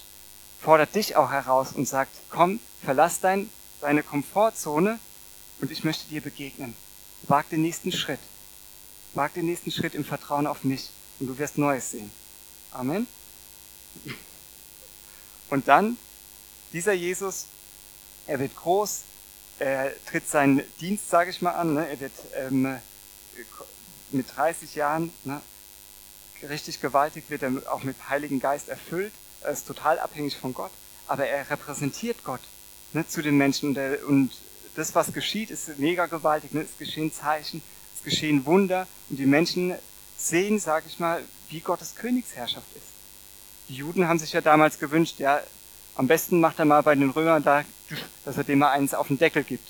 [0.62, 3.50] fordert dich auch heraus und sagt, komm, verlass dein,
[3.82, 4.98] deine Komfortzone
[5.64, 6.76] und ich möchte dir begegnen.
[7.22, 8.20] Wag den nächsten Schritt.
[9.14, 12.10] Wag den nächsten Schritt im Vertrauen auf mich und du wirst Neues sehen.
[12.70, 13.06] Amen.
[15.48, 15.96] Und dann,
[16.74, 17.46] dieser Jesus,
[18.26, 19.04] er wird groß,
[19.58, 21.88] er tritt seinen Dienst, sage ich mal, an, ne?
[21.88, 22.78] er wird ähm,
[24.10, 25.40] mit 30 Jahren ne?
[26.42, 30.72] richtig gewaltig, wird er auch mit Heiligen Geist erfüllt, er ist total abhängig von Gott,
[31.06, 32.42] aber er repräsentiert Gott
[32.92, 33.08] ne?
[33.08, 34.30] zu den Menschen und, er, und
[34.74, 36.62] das, was geschieht, ist mega gewaltig, ne?
[36.62, 37.62] es geschehen Zeichen,
[37.96, 39.74] es geschehen Wunder und die Menschen
[40.16, 42.86] sehen, sage ich mal, wie Gottes Königsherrschaft ist.
[43.68, 45.40] Die Juden haben sich ja damals gewünscht, ja,
[45.96, 47.64] am besten macht er mal bei den Römern da,
[48.24, 49.68] dass er dem mal eins auf den Deckel gibt.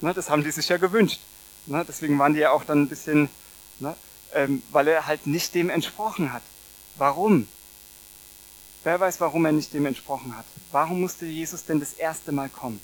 [0.00, 1.20] Ne, das haben die sich ja gewünscht.
[1.66, 3.28] Ne, deswegen waren die ja auch dann ein bisschen,
[3.80, 3.96] ne,
[4.34, 6.42] ähm, weil er halt nicht dem entsprochen hat.
[6.96, 7.48] Warum?
[8.84, 10.44] Wer weiß, warum er nicht dem entsprochen hat?
[10.70, 12.80] Warum musste Jesus denn das erste Mal kommen?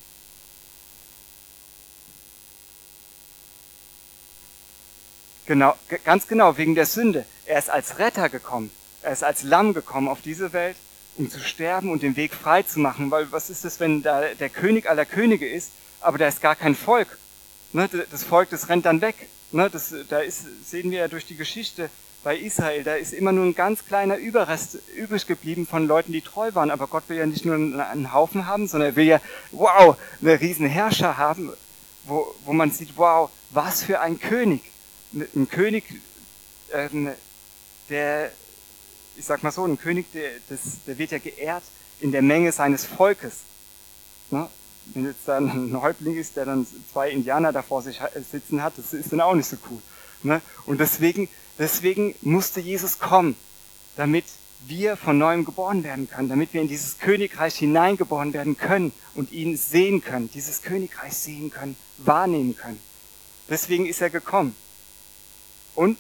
[5.51, 7.25] Genau, ganz genau, wegen der Sünde.
[7.45, 8.71] Er ist als Retter gekommen.
[9.03, 10.77] Er ist als Lamm gekommen auf diese Welt,
[11.17, 13.11] um zu sterben und den Weg frei zu machen.
[13.11, 16.55] Weil was ist es, wenn da der König aller Könige ist, aber da ist gar
[16.55, 17.19] kein Volk?
[17.73, 19.17] Ne, das Volk, das rennt dann weg.
[19.51, 21.91] Ne, das, da ist, sehen wir ja durch die Geschichte
[22.23, 26.21] bei Israel, da ist immer nur ein ganz kleiner Überrest übrig geblieben von Leuten, die
[26.21, 26.71] treu waren.
[26.71, 30.41] Aber Gott will ja nicht nur einen Haufen haben, sondern er will ja, wow, eine
[30.41, 31.53] riesen Herrscher haben,
[32.05, 34.63] wo, wo man sieht, wow, was für ein König.
[35.13, 35.85] Ein König,
[36.73, 37.11] ähm,
[37.89, 38.31] der
[39.21, 41.63] ich sag mal so, ein König, der, das, der wird ja geehrt
[42.01, 43.41] in der Menge seines Volkes.
[44.31, 44.49] Ne?
[44.87, 48.79] Wenn jetzt dann ein Häuptling ist, der dann zwei Indianer da vor sich sitzen hat,
[48.79, 49.79] das ist dann auch nicht so cool.
[50.23, 50.41] Ne?
[50.65, 53.37] Und deswegen, deswegen musste Jesus kommen,
[53.97, 54.25] damit
[54.67, 59.33] wir von neuem geboren werden können, damit wir in dieses Königreich hineingeboren werden können und
[59.33, 62.81] ihn sehen können, dieses Königreich sehen können, wahrnehmen können.
[63.51, 64.55] Deswegen ist er gekommen.
[65.75, 65.99] Und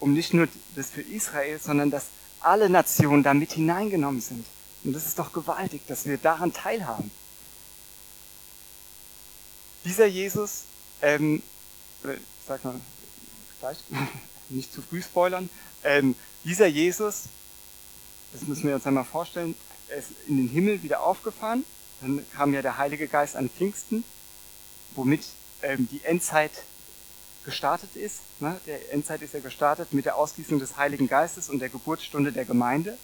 [0.00, 2.06] um nicht nur das für Israel, sondern das
[2.40, 4.44] alle Nationen da mit hineingenommen sind.
[4.84, 7.10] Und das ist doch gewaltig, dass wir daran teilhaben.
[9.84, 10.64] Dieser Jesus,
[11.02, 11.42] ähm,
[12.04, 12.80] ich sag mal
[13.60, 13.78] gleich,
[14.48, 15.50] nicht zu früh spoilern,
[15.82, 17.24] ähm, dieser Jesus,
[18.32, 19.54] das müssen wir uns einmal vorstellen,
[19.88, 21.64] er ist in den Himmel wieder aufgefahren,
[22.00, 24.04] dann kam ja der Heilige Geist an Pfingsten,
[24.94, 25.24] womit
[25.62, 26.52] ähm, die Endzeit
[27.48, 28.20] gestartet ist.
[28.40, 28.60] Ne?
[28.66, 32.44] Der Endzeit ist ja gestartet mit der Ausgießung des Heiligen Geistes und der Geburtsstunde der
[32.44, 32.98] Gemeinde.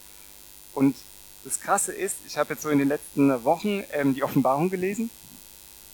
[0.75, 0.95] Und
[1.43, 5.09] das Krasse ist, ich habe jetzt so in den letzten Wochen ähm, die Offenbarung gelesen,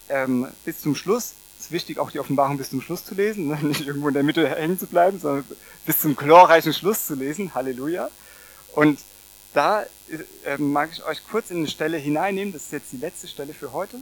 [0.10, 1.32] ähm, bis zum Schluss.
[1.60, 3.58] Es ist wichtig, auch die Offenbarung bis zum Schluss zu lesen, ne?
[3.62, 5.46] nicht irgendwo in der Mitte hängen zu bleiben, sondern
[5.86, 7.56] bis zum glorreichen Schluss zu lesen.
[7.56, 8.10] Halleluja.
[8.76, 9.00] Und
[9.54, 9.84] da
[10.44, 13.54] äh, mag ich euch kurz in eine Stelle hineinnehmen, das ist jetzt die letzte Stelle
[13.54, 13.98] für heute,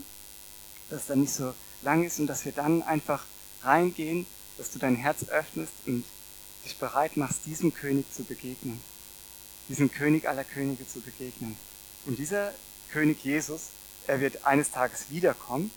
[0.88, 3.24] dass es dann nicht so lang ist und dass wir dann einfach
[3.62, 4.26] reingehen
[4.60, 6.04] dass du dein Herz öffnest und
[6.66, 8.78] dich bereit machst, diesem König zu begegnen,
[9.70, 11.56] diesem König aller Könige zu begegnen.
[12.04, 12.52] Und dieser
[12.92, 13.68] König Jesus,
[14.06, 15.70] er wird eines Tages wiederkommen.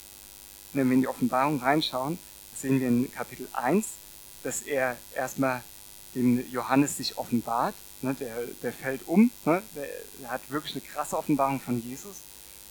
[0.73, 2.19] Und wenn wir in die Offenbarung reinschauen,
[2.59, 3.87] sehen wir in Kapitel 1,
[4.43, 5.63] dass er erstmal
[6.13, 7.75] dem Johannes sich offenbart.
[8.01, 12.17] Ne, der, der fällt um, ne, der, hat wirklich eine krasse Offenbarung von Jesus.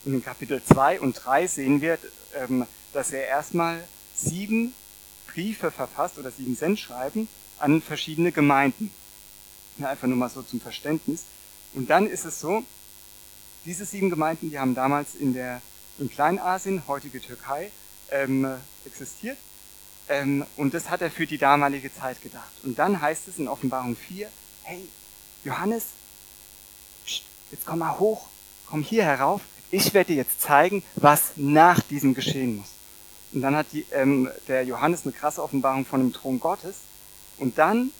[0.04, 1.98] Und in Kapitel 2 und 3 sehen wir,
[2.34, 3.82] ähm, dass er erstmal
[4.14, 4.74] sieben
[5.32, 8.90] Briefe verfasst oder sieben Sendschreiben an verschiedene Gemeinden.
[9.78, 11.24] Ja, einfach nur mal so zum Verständnis.
[11.74, 12.64] Und dann ist es so,
[13.64, 15.62] diese sieben Gemeinden, die haben damals in der,
[15.98, 17.70] in Kleinasien, heutige Türkei,
[18.10, 18.46] ähm,
[18.84, 19.38] existiert.
[20.08, 22.52] Ähm, und das hat er für die damalige Zeit gedacht.
[22.64, 24.28] Und dann heißt es in Offenbarung 4,
[24.64, 24.88] hey,
[25.44, 25.86] Johannes,
[27.06, 28.26] pst, jetzt komm mal hoch,
[28.66, 29.40] komm hier herauf,
[29.70, 32.71] ich werde dir jetzt zeigen, was nach diesem geschehen muss.
[33.32, 36.76] Und dann hat die, ähm, der Johannes eine krasse Offenbarung von dem Thron Gottes.
[37.38, 37.90] Und dann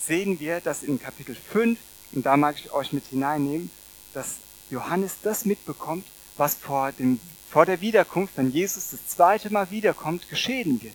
[0.00, 1.78] sehen wir, dass in Kapitel 5,
[2.12, 3.70] und da mag ich euch mit hineinnehmen,
[4.12, 4.36] dass
[4.70, 10.28] Johannes das mitbekommt, was vor, dem, vor der Wiederkunft, wenn Jesus das zweite Mal wiederkommt,
[10.28, 10.94] geschehen wird.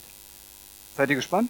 [0.96, 1.50] Seid ihr gespannt?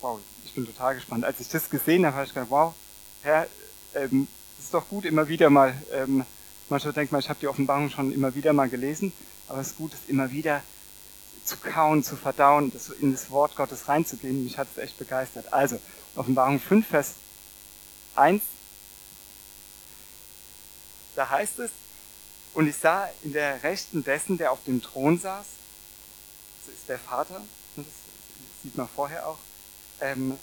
[0.00, 1.24] Wow, ich bin total gespannt.
[1.24, 2.74] Als ich das gesehen habe, habe ich gedacht, wow,
[3.22, 3.46] Herr,
[3.94, 6.24] ähm, ist doch gut, immer wieder mal, ähm,
[6.68, 9.12] manchmal denkt man, ich habe die Offenbarung schon immer wieder mal gelesen,
[9.48, 10.62] aber es ist gut, es immer wieder
[11.44, 14.44] zu kauen, zu verdauen, das in das Wort Gottes reinzugehen.
[14.44, 15.52] Mich hat es echt begeistert.
[15.52, 15.78] Also,
[16.16, 17.14] Offenbarung 5, Vers
[18.16, 18.42] 1,
[21.14, 21.70] da heißt es,
[22.54, 25.46] und ich sah in der Rechten dessen, der auf dem Thron saß,
[26.66, 27.42] das ist der Vater,
[27.76, 27.86] das
[28.62, 29.38] sieht man vorher auch,
[30.00, 30.38] ähm,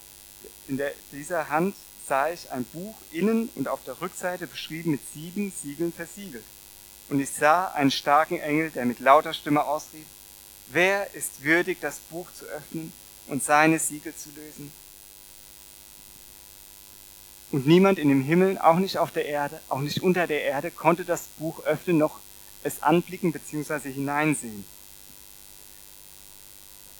[0.68, 1.74] in der, dieser Hand
[2.06, 6.44] sah ich ein Buch innen und auf der Rückseite beschrieben mit sieben Siegeln versiegelt.
[7.08, 10.06] Und ich sah einen starken Engel, der mit lauter Stimme ausrief,
[10.68, 12.92] wer ist würdig, das Buch zu öffnen
[13.26, 14.72] und seine Siegel zu lösen?
[17.50, 20.70] Und niemand in dem Himmel, auch nicht auf der Erde, auch nicht unter der Erde,
[20.70, 22.18] konnte das Buch öffnen, noch
[22.64, 23.92] es anblicken bzw.
[23.92, 24.64] hineinsehen.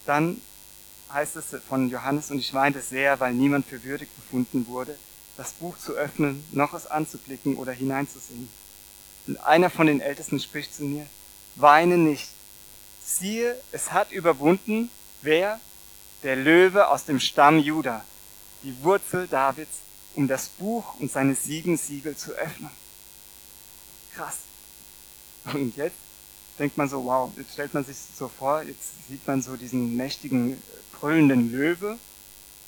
[0.05, 0.39] Dann
[1.11, 4.97] heißt es von Johannes, und ich weinte sehr, weil niemand für würdig befunden wurde,
[5.35, 8.47] das Buch zu öffnen, noch es anzublicken oder hineinzusehen.
[9.27, 11.05] Und einer von den Ältesten spricht zu mir,
[11.55, 12.29] weine nicht.
[13.03, 14.89] Siehe, es hat überwunden,
[15.21, 15.59] wer?
[16.23, 18.03] Der Löwe aus dem Stamm Juda,
[18.63, 19.79] die Wurzel Davids,
[20.15, 22.71] um das Buch und seine sieben Siegel zu öffnen.
[24.15, 24.37] Krass.
[25.53, 25.97] Und jetzt
[26.57, 29.95] denkt man so, wow, jetzt stellt man sich so vor, jetzt sieht man so diesen
[29.95, 30.61] mächtigen,
[30.99, 31.99] brüllenden Löwe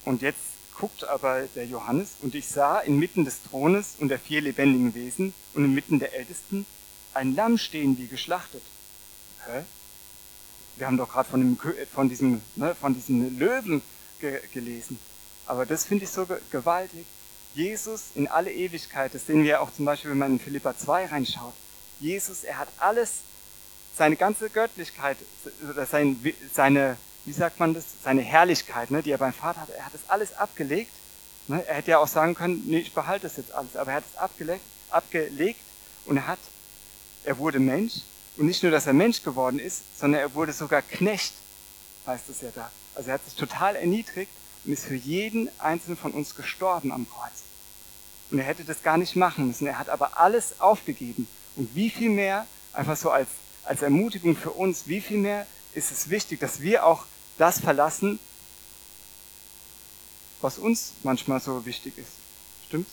[0.06, 4.42] und jetzt guckt aber der Johannes und ich sah inmitten des Thrones und der vier
[4.42, 6.66] lebendigen Wesen und inmitten der Ältesten
[7.14, 8.62] ein Lamm stehen wie geschlachtet.
[9.46, 9.64] Hä?
[10.76, 11.60] Wir haben doch gerade von, dem,
[11.92, 13.82] von, diesem, ne, von diesem Löwen
[14.20, 15.00] ge gelesen.
[15.48, 17.06] Aber das finde ich so gewaltig.
[17.56, 21.08] Jesus in alle Ewigkeit, das sehen wir auch zum Beispiel, wenn man in Philippa 2
[21.08, 21.54] reinschaut.
[22.00, 23.22] Jesus, er hat alles,
[23.98, 25.18] seine ganze Göttlichkeit,
[25.90, 29.86] sein, seine, wie sagt man das, seine Herrlichkeit, ne, die er beim Vater hat, er
[29.86, 30.94] hat das alles abgelegt.
[31.50, 31.62] Ne?
[31.68, 34.06] Er hätte ja auch sagen können, nee, ich behalte das jetzt alles, aber er hat
[34.10, 35.60] es abgelegt, abgelegt
[36.06, 36.40] und er hat,
[37.26, 37.96] er wurde Mensch
[38.38, 41.34] und nicht nur, dass er Mensch geworden ist, sondern er wurde sogar Knecht,
[42.06, 42.72] heißt es ja da.
[42.96, 44.32] Also er hat sich total erniedrigt
[44.64, 47.44] und ist für jeden einzelnen von uns gestorben am Kreuz.
[48.32, 49.68] Und er hätte das gar nicht machen müssen.
[49.68, 51.28] Er hat aber alles aufgegeben.
[51.58, 53.28] Und wie viel mehr, einfach so als,
[53.66, 57.04] als Ermutigung für uns, wie viel mehr ist es wichtig, dass wir auch
[57.38, 58.20] das verlassen,
[60.42, 62.12] was uns manchmal so wichtig ist.
[62.68, 62.88] Stimmt?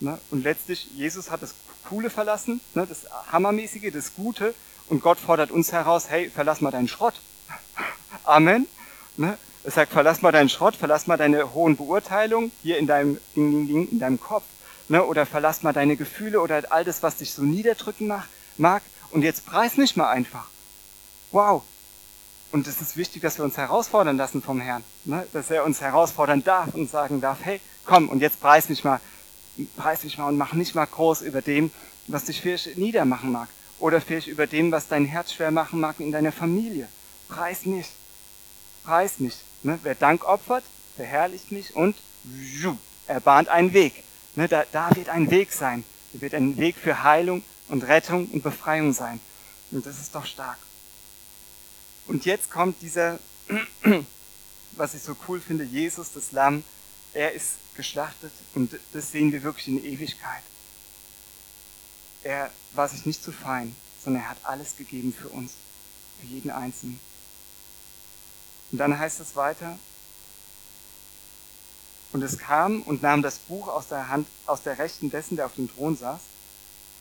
[0.00, 0.18] Ne?
[0.30, 1.54] Und letztlich, Jesus hat das
[1.88, 2.86] Coole verlassen, ne?
[2.86, 4.54] das Hammermäßige, das Gute,
[4.88, 7.14] und Gott fordert uns heraus, hey, verlass mal deinen Schrott.
[8.24, 8.66] Amen.
[9.16, 9.38] Ne?
[9.62, 13.88] Er sagt, verlass mal deinen Schrott, verlass mal deine hohen Beurteilungen hier in deinem, in,
[13.90, 14.44] in deinem Kopf,
[14.88, 18.12] oder verlass mal deine Gefühle oder all das, was dich so niederdrücken
[18.56, 20.46] mag, und jetzt preis mich mal einfach.
[21.30, 21.62] Wow,
[22.52, 24.82] und es ist wichtig, dass wir uns herausfordern lassen vom Herrn.
[25.04, 25.26] Ne?
[25.32, 29.00] Dass er uns herausfordern darf und sagen darf, hey, komm und jetzt preis mich mal,
[29.76, 31.70] preis mich mal und mach nicht mal groß über dem,
[32.06, 33.48] was dich vielleicht niedermachen mag.
[33.78, 36.88] Oder vielleicht über dem, was dein Herz schwer machen mag in deiner Familie.
[37.28, 37.86] Preis mich.
[38.84, 39.36] Preis mich.
[39.62, 39.78] Ne?
[39.82, 40.64] Wer Dank opfert,
[40.96, 41.96] verherrlicht mich und
[43.06, 44.04] er bahnt einen Weg.
[44.34, 44.48] Ne?
[44.48, 45.84] Da, da wird ein Weg sein.
[46.12, 49.20] Da wird ein Weg für Heilung und Rettung und Befreiung sein.
[49.70, 50.58] Und das ist doch stark.
[52.10, 53.20] Und jetzt kommt dieser,
[54.72, 56.64] was ich so cool finde, Jesus, das Lamm,
[57.14, 60.42] er ist geschlachtet und das sehen wir wirklich in Ewigkeit.
[62.24, 65.52] Er war sich nicht zu fein, sondern er hat alles gegeben für uns,
[66.20, 66.98] für jeden Einzelnen.
[68.72, 69.78] Und dann heißt es weiter,
[72.10, 75.46] und es kam und nahm das Buch aus der Hand, aus der Rechten dessen, der
[75.46, 76.20] auf dem Thron saß.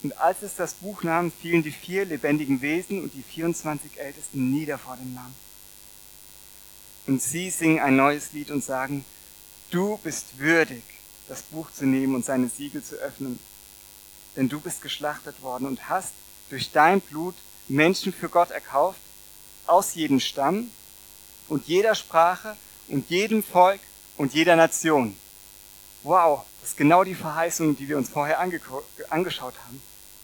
[0.02, 4.50] Und als es das Buch nahm, fielen die vier lebendigen Wesen und die 24 Ältesten
[4.52, 5.34] nieder vor dem Lamm.
[7.08, 9.04] Und sie singen ein neues Lied und sagen,
[9.72, 10.84] du bist würdig,
[11.28, 13.40] das Buch zu nehmen und seine Siegel zu öffnen.
[14.36, 16.14] Denn du bist geschlachtet worden und hast
[16.50, 17.36] durch dein Blut
[17.68, 19.02] Menschen für Gott erkauft,
[19.68, 20.72] aus jedem Stamm
[21.48, 22.56] und jeder Sprache
[22.88, 23.82] und jedem Volk
[24.18, 25.16] und jeder Nation.
[26.04, 29.82] Wow, das ist genau die Verheißung, die wir uns vorher angeschaut haben.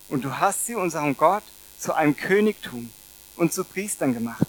[0.10, 1.44] Und du hast sie, unserem Gott,
[1.80, 2.89] zu einem Königtum
[3.36, 4.46] und zu Priestern gemacht.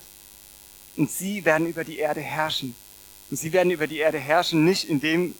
[0.96, 2.74] Und sie werden über die Erde herrschen.
[3.30, 5.34] Und sie werden über die Erde herrschen, nicht in dem,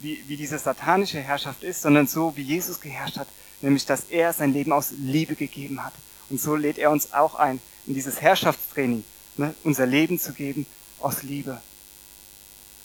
[0.00, 3.28] wie, diese satanische Herrschaft ist, sondern so, wie Jesus geherrscht hat,
[3.60, 5.92] nämlich, dass er sein Leben aus Liebe gegeben hat.
[6.30, 9.04] Und so lädt er uns auch ein, in dieses Herrschaftstraining,
[9.36, 10.66] ne, unser Leben zu geben
[11.00, 11.60] aus Liebe.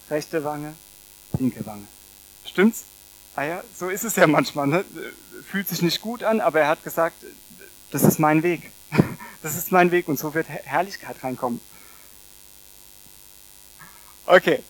[0.10, 0.74] Rechte Wange,
[1.40, 1.88] linke Wange.
[2.46, 2.84] Stimmt's?
[3.36, 4.68] Ah ja, so ist es ja manchmal.
[4.68, 4.86] Ne?
[5.50, 7.24] Fühlt sich nicht gut an, aber er hat gesagt,
[7.92, 8.72] das ist mein Weg.
[9.44, 11.62] Das ist mein Weg und so wird Herrlichkeit reinkommen.
[14.26, 14.62] Okay.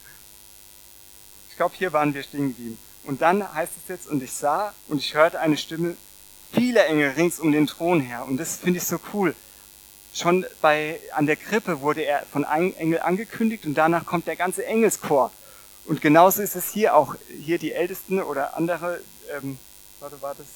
[1.50, 2.78] Ich glaube, hier waren wir stehen geblieben.
[3.06, 5.96] Und dann heißt es jetzt, und ich sah und ich hörte eine Stimme
[6.52, 8.26] vieler Engel rings um den Thron her.
[8.28, 9.34] Und das finde ich so cool.
[10.14, 14.36] Schon bei, an der Krippe wurde er von einem Engel angekündigt und danach kommt der
[14.36, 15.32] ganze Engelschor.
[15.86, 17.16] Und genauso ist es hier auch.
[17.42, 19.00] Hier die Ältesten oder andere,
[19.38, 19.58] ähm,
[20.00, 20.48] warte, war das,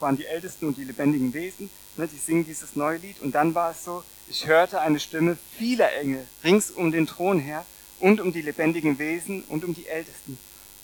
[0.00, 3.20] waren die Ältesten und die lebendigen Wesen, ne, die singen dieses neue Lied.
[3.20, 7.38] Und dann war es so, ich hörte eine Stimme vieler Engel rings um den Thron
[7.38, 7.64] her
[8.00, 10.38] und um die lebendigen Wesen und um die Ältesten.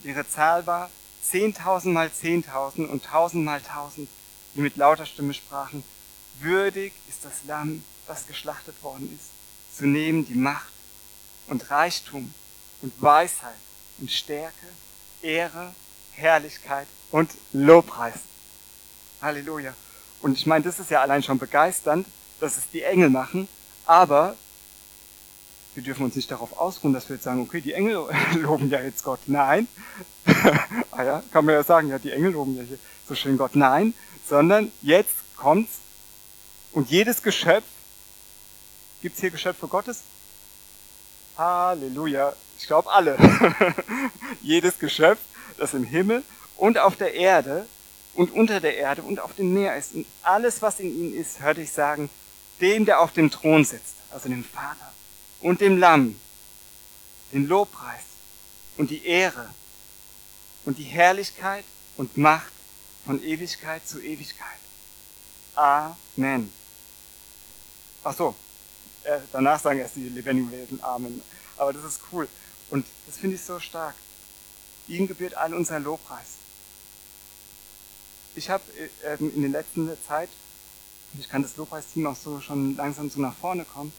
[0.04, 0.90] Ihre Zahl war
[1.24, 4.06] 10.000 mal 10.000 und 1.000 mal 1.000,
[4.54, 5.84] die mit lauter Stimme sprachen,
[6.40, 10.72] würdig ist das Lamm, das geschlachtet worden ist, zu nehmen die Macht
[11.46, 12.32] und Reichtum
[12.80, 13.54] und Weisheit
[13.98, 14.66] und Stärke,
[15.22, 15.74] Ehre,
[16.12, 18.14] Herrlichkeit und Lobpreis.
[19.22, 19.74] Halleluja.
[20.20, 22.06] Und ich meine, das ist ja allein schon begeisternd,
[22.40, 23.48] dass es die Engel machen,
[23.86, 24.36] aber
[25.74, 28.82] wir dürfen uns nicht darauf ausruhen, dass wir jetzt sagen, okay, die Engel loben ja
[28.82, 29.20] jetzt Gott.
[29.26, 29.68] Nein.
[30.90, 33.56] ah ja, kann man ja sagen, ja, die Engel loben ja hier so schön Gott.
[33.56, 33.94] Nein,
[34.28, 35.78] sondern jetzt kommt's
[36.72, 37.64] und jedes Geschöpf,
[39.00, 40.02] gibt's hier Geschöpfe Gottes?
[41.36, 42.34] Halleluja.
[42.58, 43.16] Ich glaube alle.
[44.42, 45.18] jedes Geschöpf,
[45.58, 46.22] das im Himmel
[46.56, 47.66] und auf der Erde
[48.14, 51.40] und unter der Erde und auf dem Meer ist und alles, was in ihnen ist,
[51.40, 52.10] hörte ich sagen,
[52.60, 54.92] dem, der auf dem Thron sitzt, also dem Vater
[55.40, 56.16] und dem Lamm
[57.32, 58.04] den Lobpreis
[58.76, 59.48] und die Ehre
[60.64, 61.64] und die Herrlichkeit
[61.96, 62.52] und Macht
[63.04, 64.48] von Ewigkeit zu Ewigkeit.
[65.54, 66.52] Amen.
[68.04, 68.34] Ach so,
[69.04, 71.22] äh, danach sagen erst die lebendigen Wesen Amen.
[71.56, 72.28] Aber das ist cool.
[72.70, 73.94] Und das finde ich so stark.
[74.88, 76.41] Ihm gebührt all unser Lobpreis.
[78.34, 78.62] Ich habe
[79.04, 80.28] äh, in der letzten Zeit,
[81.18, 83.92] ich kann das Lobpreisteam auch so schon langsam so nach vorne kommen,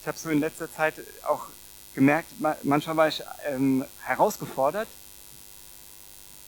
[0.00, 0.94] ich habe so in letzter Zeit
[1.26, 1.46] auch
[1.94, 2.28] gemerkt,
[2.62, 4.88] manchmal war ich ähm, herausgefordert.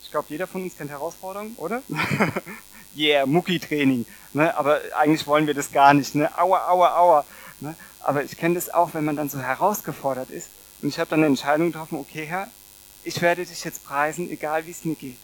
[0.01, 1.83] Ich glaube, jeder von uns kennt Herausforderungen, oder?
[2.95, 4.05] yeah, Mucki-Training.
[4.33, 4.55] Ne?
[4.55, 6.15] Aber eigentlich wollen wir das gar nicht.
[6.15, 6.35] Ne?
[6.37, 7.25] Aua, aua, aua.
[7.59, 7.75] Ne?
[7.99, 10.49] Aber ich kenne das auch, wenn man dann so herausgefordert ist.
[10.81, 12.47] Und ich habe dann eine Entscheidung getroffen, okay Herr,
[13.03, 15.17] ich werde dich jetzt preisen, egal wie es mir geht.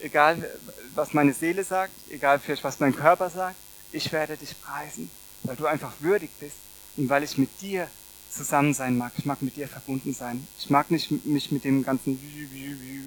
[0.00, 0.48] Egal,
[0.94, 3.56] was meine Seele sagt, egal vielleicht, was mein Körper sagt,
[3.92, 5.10] ich werde dich preisen,
[5.42, 6.56] weil du einfach würdig bist
[6.96, 7.88] und weil ich mit dir
[8.30, 9.12] zusammen sein mag.
[9.16, 10.46] Ich mag mit dir verbunden sein.
[10.58, 12.18] Ich mag nicht mich mit dem ganzen,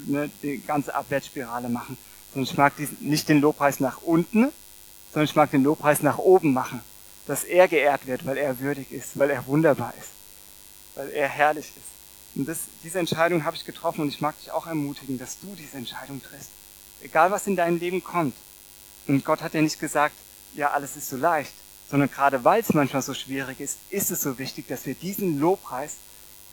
[0.08, 1.98] ne, die ganze Abwärtsspirale machen,
[2.34, 4.52] sondern ich mag diesen, nicht den Lobpreis nach unten,
[5.14, 6.82] sondern ich mag den Lobpreis nach oben machen.
[7.28, 10.10] Dass er geehrt wird, weil er würdig ist, weil er wunderbar ist,
[10.96, 12.36] weil er herrlich ist.
[12.36, 15.54] Und das, diese Entscheidung habe ich getroffen und ich mag dich auch ermutigen, dass du
[15.56, 16.50] diese Entscheidung triffst.
[17.02, 18.36] Egal was in dein Leben kommt.
[19.08, 20.16] Und Gott hat ja nicht gesagt,
[20.54, 21.54] ja, alles ist so leicht,
[21.90, 25.40] sondern gerade weil es manchmal so schwierig ist, ist es so wichtig, dass wir diesen
[25.40, 25.96] Lobpreis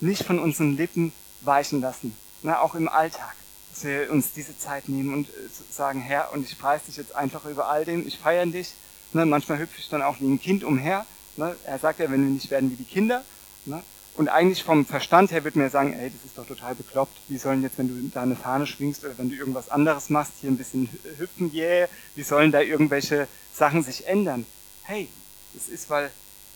[0.01, 3.35] nicht von unseren Lippen weichen lassen, ne, auch im Alltag,
[3.73, 5.33] dass wir uns diese Zeit nehmen und äh,
[5.71, 8.73] sagen, Herr, und ich preise dich jetzt einfach über all dem, ich feiere dich,
[9.13, 12.23] ne, manchmal hüpfe ich dann auch wie ein Kind umher, ne, er sagt ja, wenn
[12.23, 13.25] wir nicht werden wie die Kinder,
[13.65, 13.83] ne,
[14.17, 17.17] und eigentlich vom Verstand her wird mir sagen, ey, das ist doch total bekloppt.
[17.29, 20.33] Wie sollen jetzt, wenn du da eine Fahne schwingst oder wenn du irgendwas anderes machst,
[20.41, 20.89] hier ein bisschen
[21.19, 24.47] hüpfen, yeah, wie sollen da irgendwelche Sachen sich ändern?
[24.85, 25.09] Hey,
[25.55, 26.11] es ist, weil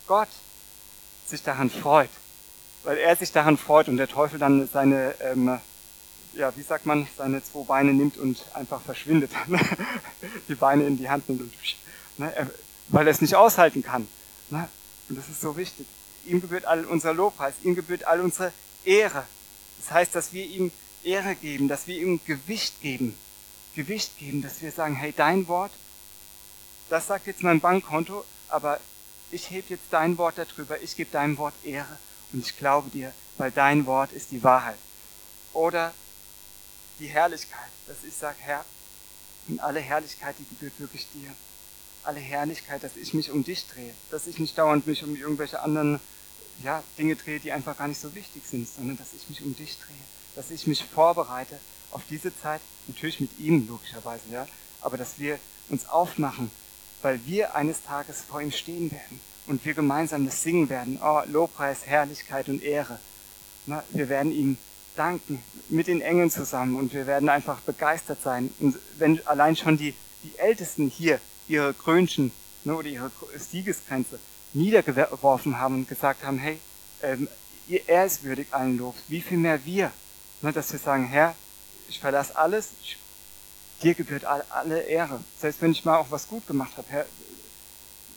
[0.07, 0.29] Gott
[1.27, 2.11] sich daran freut.
[2.83, 5.59] Weil er sich daran freut und der Teufel dann seine, ähm,
[6.33, 9.33] ja, wie sagt man, seine zwei Beine nimmt und einfach verschwindet.
[10.49, 11.53] die Beine in die Hand nimmt und,
[12.17, 12.33] ne,
[12.89, 14.09] weil er es nicht aushalten kann.
[14.49, 14.67] Ne?
[15.11, 15.87] Und das ist so wichtig.
[16.31, 18.53] Ihm gebührt all unser Lobpreis, ihm gebührt all unsere
[18.85, 19.27] Ehre.
[19.79, 20.71] Das heißt, dass wir ihm
[21.03, 23.17] Ehre geben, dass wir ihm Gewicht geben.
[23.75, 25.73] Gewicht geben, dass wir sagen, hey, dein Wort
[26.91, 28.81] das sagt jetzt mein Bankkonto, aber
[29.31, 31.99] ich heb jetzt dein Wort darüber, ich gebe deinem Wort Ehre
[32.33, 34.79] und ich glaube dir, weil dein Wort ist die Wahrheit.
[35.53, 35.95] Oder
[36.99, 38.65] die Herrlichkeit, dass ich sage, Herr,
[39.47, 41.33] und alle Herrlichkeit, die gebührt wirklich dir.
[42.03, 45.61] Alle Herrlichkeit, dass ich mich um dich drehe, dass ich nicht dauernd mich um irgendwelche
[45.61, 46.01] anderen
[46.63, 49.57] ja, Dinge drehe, die einfach gar nicht so wichtig sind, sondern dass ich mich um
[49.57, 49.97] dich drehe,
[50.37, 51.59] dass ich mich vorbereite
[51.91, 54.47] auf diese Zeit, natürlich mit ihm logischerweise, ja,
[54.81, 55.39] aber dass wir
[55.69, 56.51] uns aufmachen,
[57.03, 60.99] weil wir eines Tages vor ihm stehen werden und wir gemeinsam das singen werden.
[61.03, 62.99] Oh, Lobpreis, Herrlichkeit und Ehre.
[63.67, 64.57] Na, wir werden ihm
[64.97, 68.53] danken mit den Engeln zusammen und wir werden einfach begeistert sein.
[68.59, 69.95] Und wenn allein schon die,
[70.25, 72.33] die Ältesten hier ihre Krönchen
[72.65, 74.19] ne, oder ihre Siegesgrenze
[74.53, 76.59] niedergeworfen haben und gesagt haben, hey,
[77.03, 77.29] ähm,
[77.87, 79.93] er ist würdig allen Lobs, wie viel mehr wir,
[80.43, 81.35] ne, dass wir sagen, Herr,
[81.89, 82.99] ich verlasse alles, ich,
[83.83, 85.23] dir gebührt all, alle Ehre.
[85.39, 87.07] Selbst wenn ich mal auch was gut gemacht habe, Herr,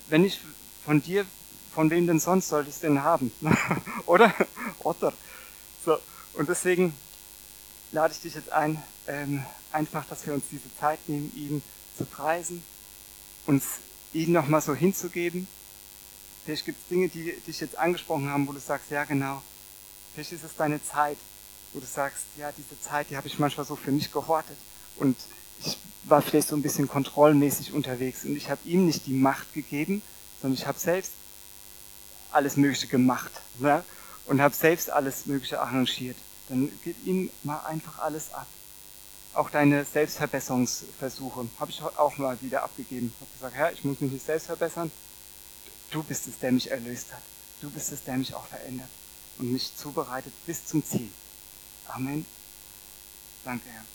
[0.09, 0.39] wenn ich
[0.83, 1.25] von dir,
[1.73, 3.31] von wem denn sonst sollte ich es denn haben?
[4.05, 4.33] Oder?
[4.79, 5.13] Oder?
[5.85, 5.97] So.
[6.33, 6.95] Und deswegen
[7.91, 11.63] lade ich dich jetzt ein, ähm, einfach, dass wir uns diese Zeit nehmen, ihn
[11.97, 12.63] zu preisen,
[13.45, 13.63] uns
[14.13, 15.47] ihn nochmal so hinzugeben.
[16.43, 19.41] Vielleicht gibt es Dinge, die dich jetzt angesprochen haben, wo du sagst, ja genau,
[20.13, 21.17] vielleicht ist es deine Zeit,
[21.73, 24.57] wo du sagst, ja, diese Zeit, die habe ich manchmal so für mich gehortet.
[24.97, 25.17] Und
[25.65, 29.53] ich war vielleicht so ein bisschen kontrollmäßig unterwegs und ich habe ihm nicht die Macht
[29.53, 30.01] gegeben,
[30.41, 31.13] sondern ich habe selbst
[32.31, 33.31] alles Mögliche gemacht.
[33.59, 33.83] Ne?
[34.25, 36.17] und habe selbst alles Mögliche arrangiert,
[36.49, 38.47] dann geht ihm mal einfach alles ab.
[39.33, 43.11] Auch deine Selbstverbesserungsversuche habe ich auch mal wieder abgegeben.
[43.15, 44.91] Ich habe gesagt, Herr, ich muss mich nicht selbst verbessern.
[45.93, 47.21] Du bist es, der mich erlöst hat.
[47.61, 48.89] Du bist es, der mich auch verändert
[49.37, 51.11] und mich zubereitet bis zum Ziel.
[51.87, 52.25] Amen.
[53.45, 53.85] Danke, Herr.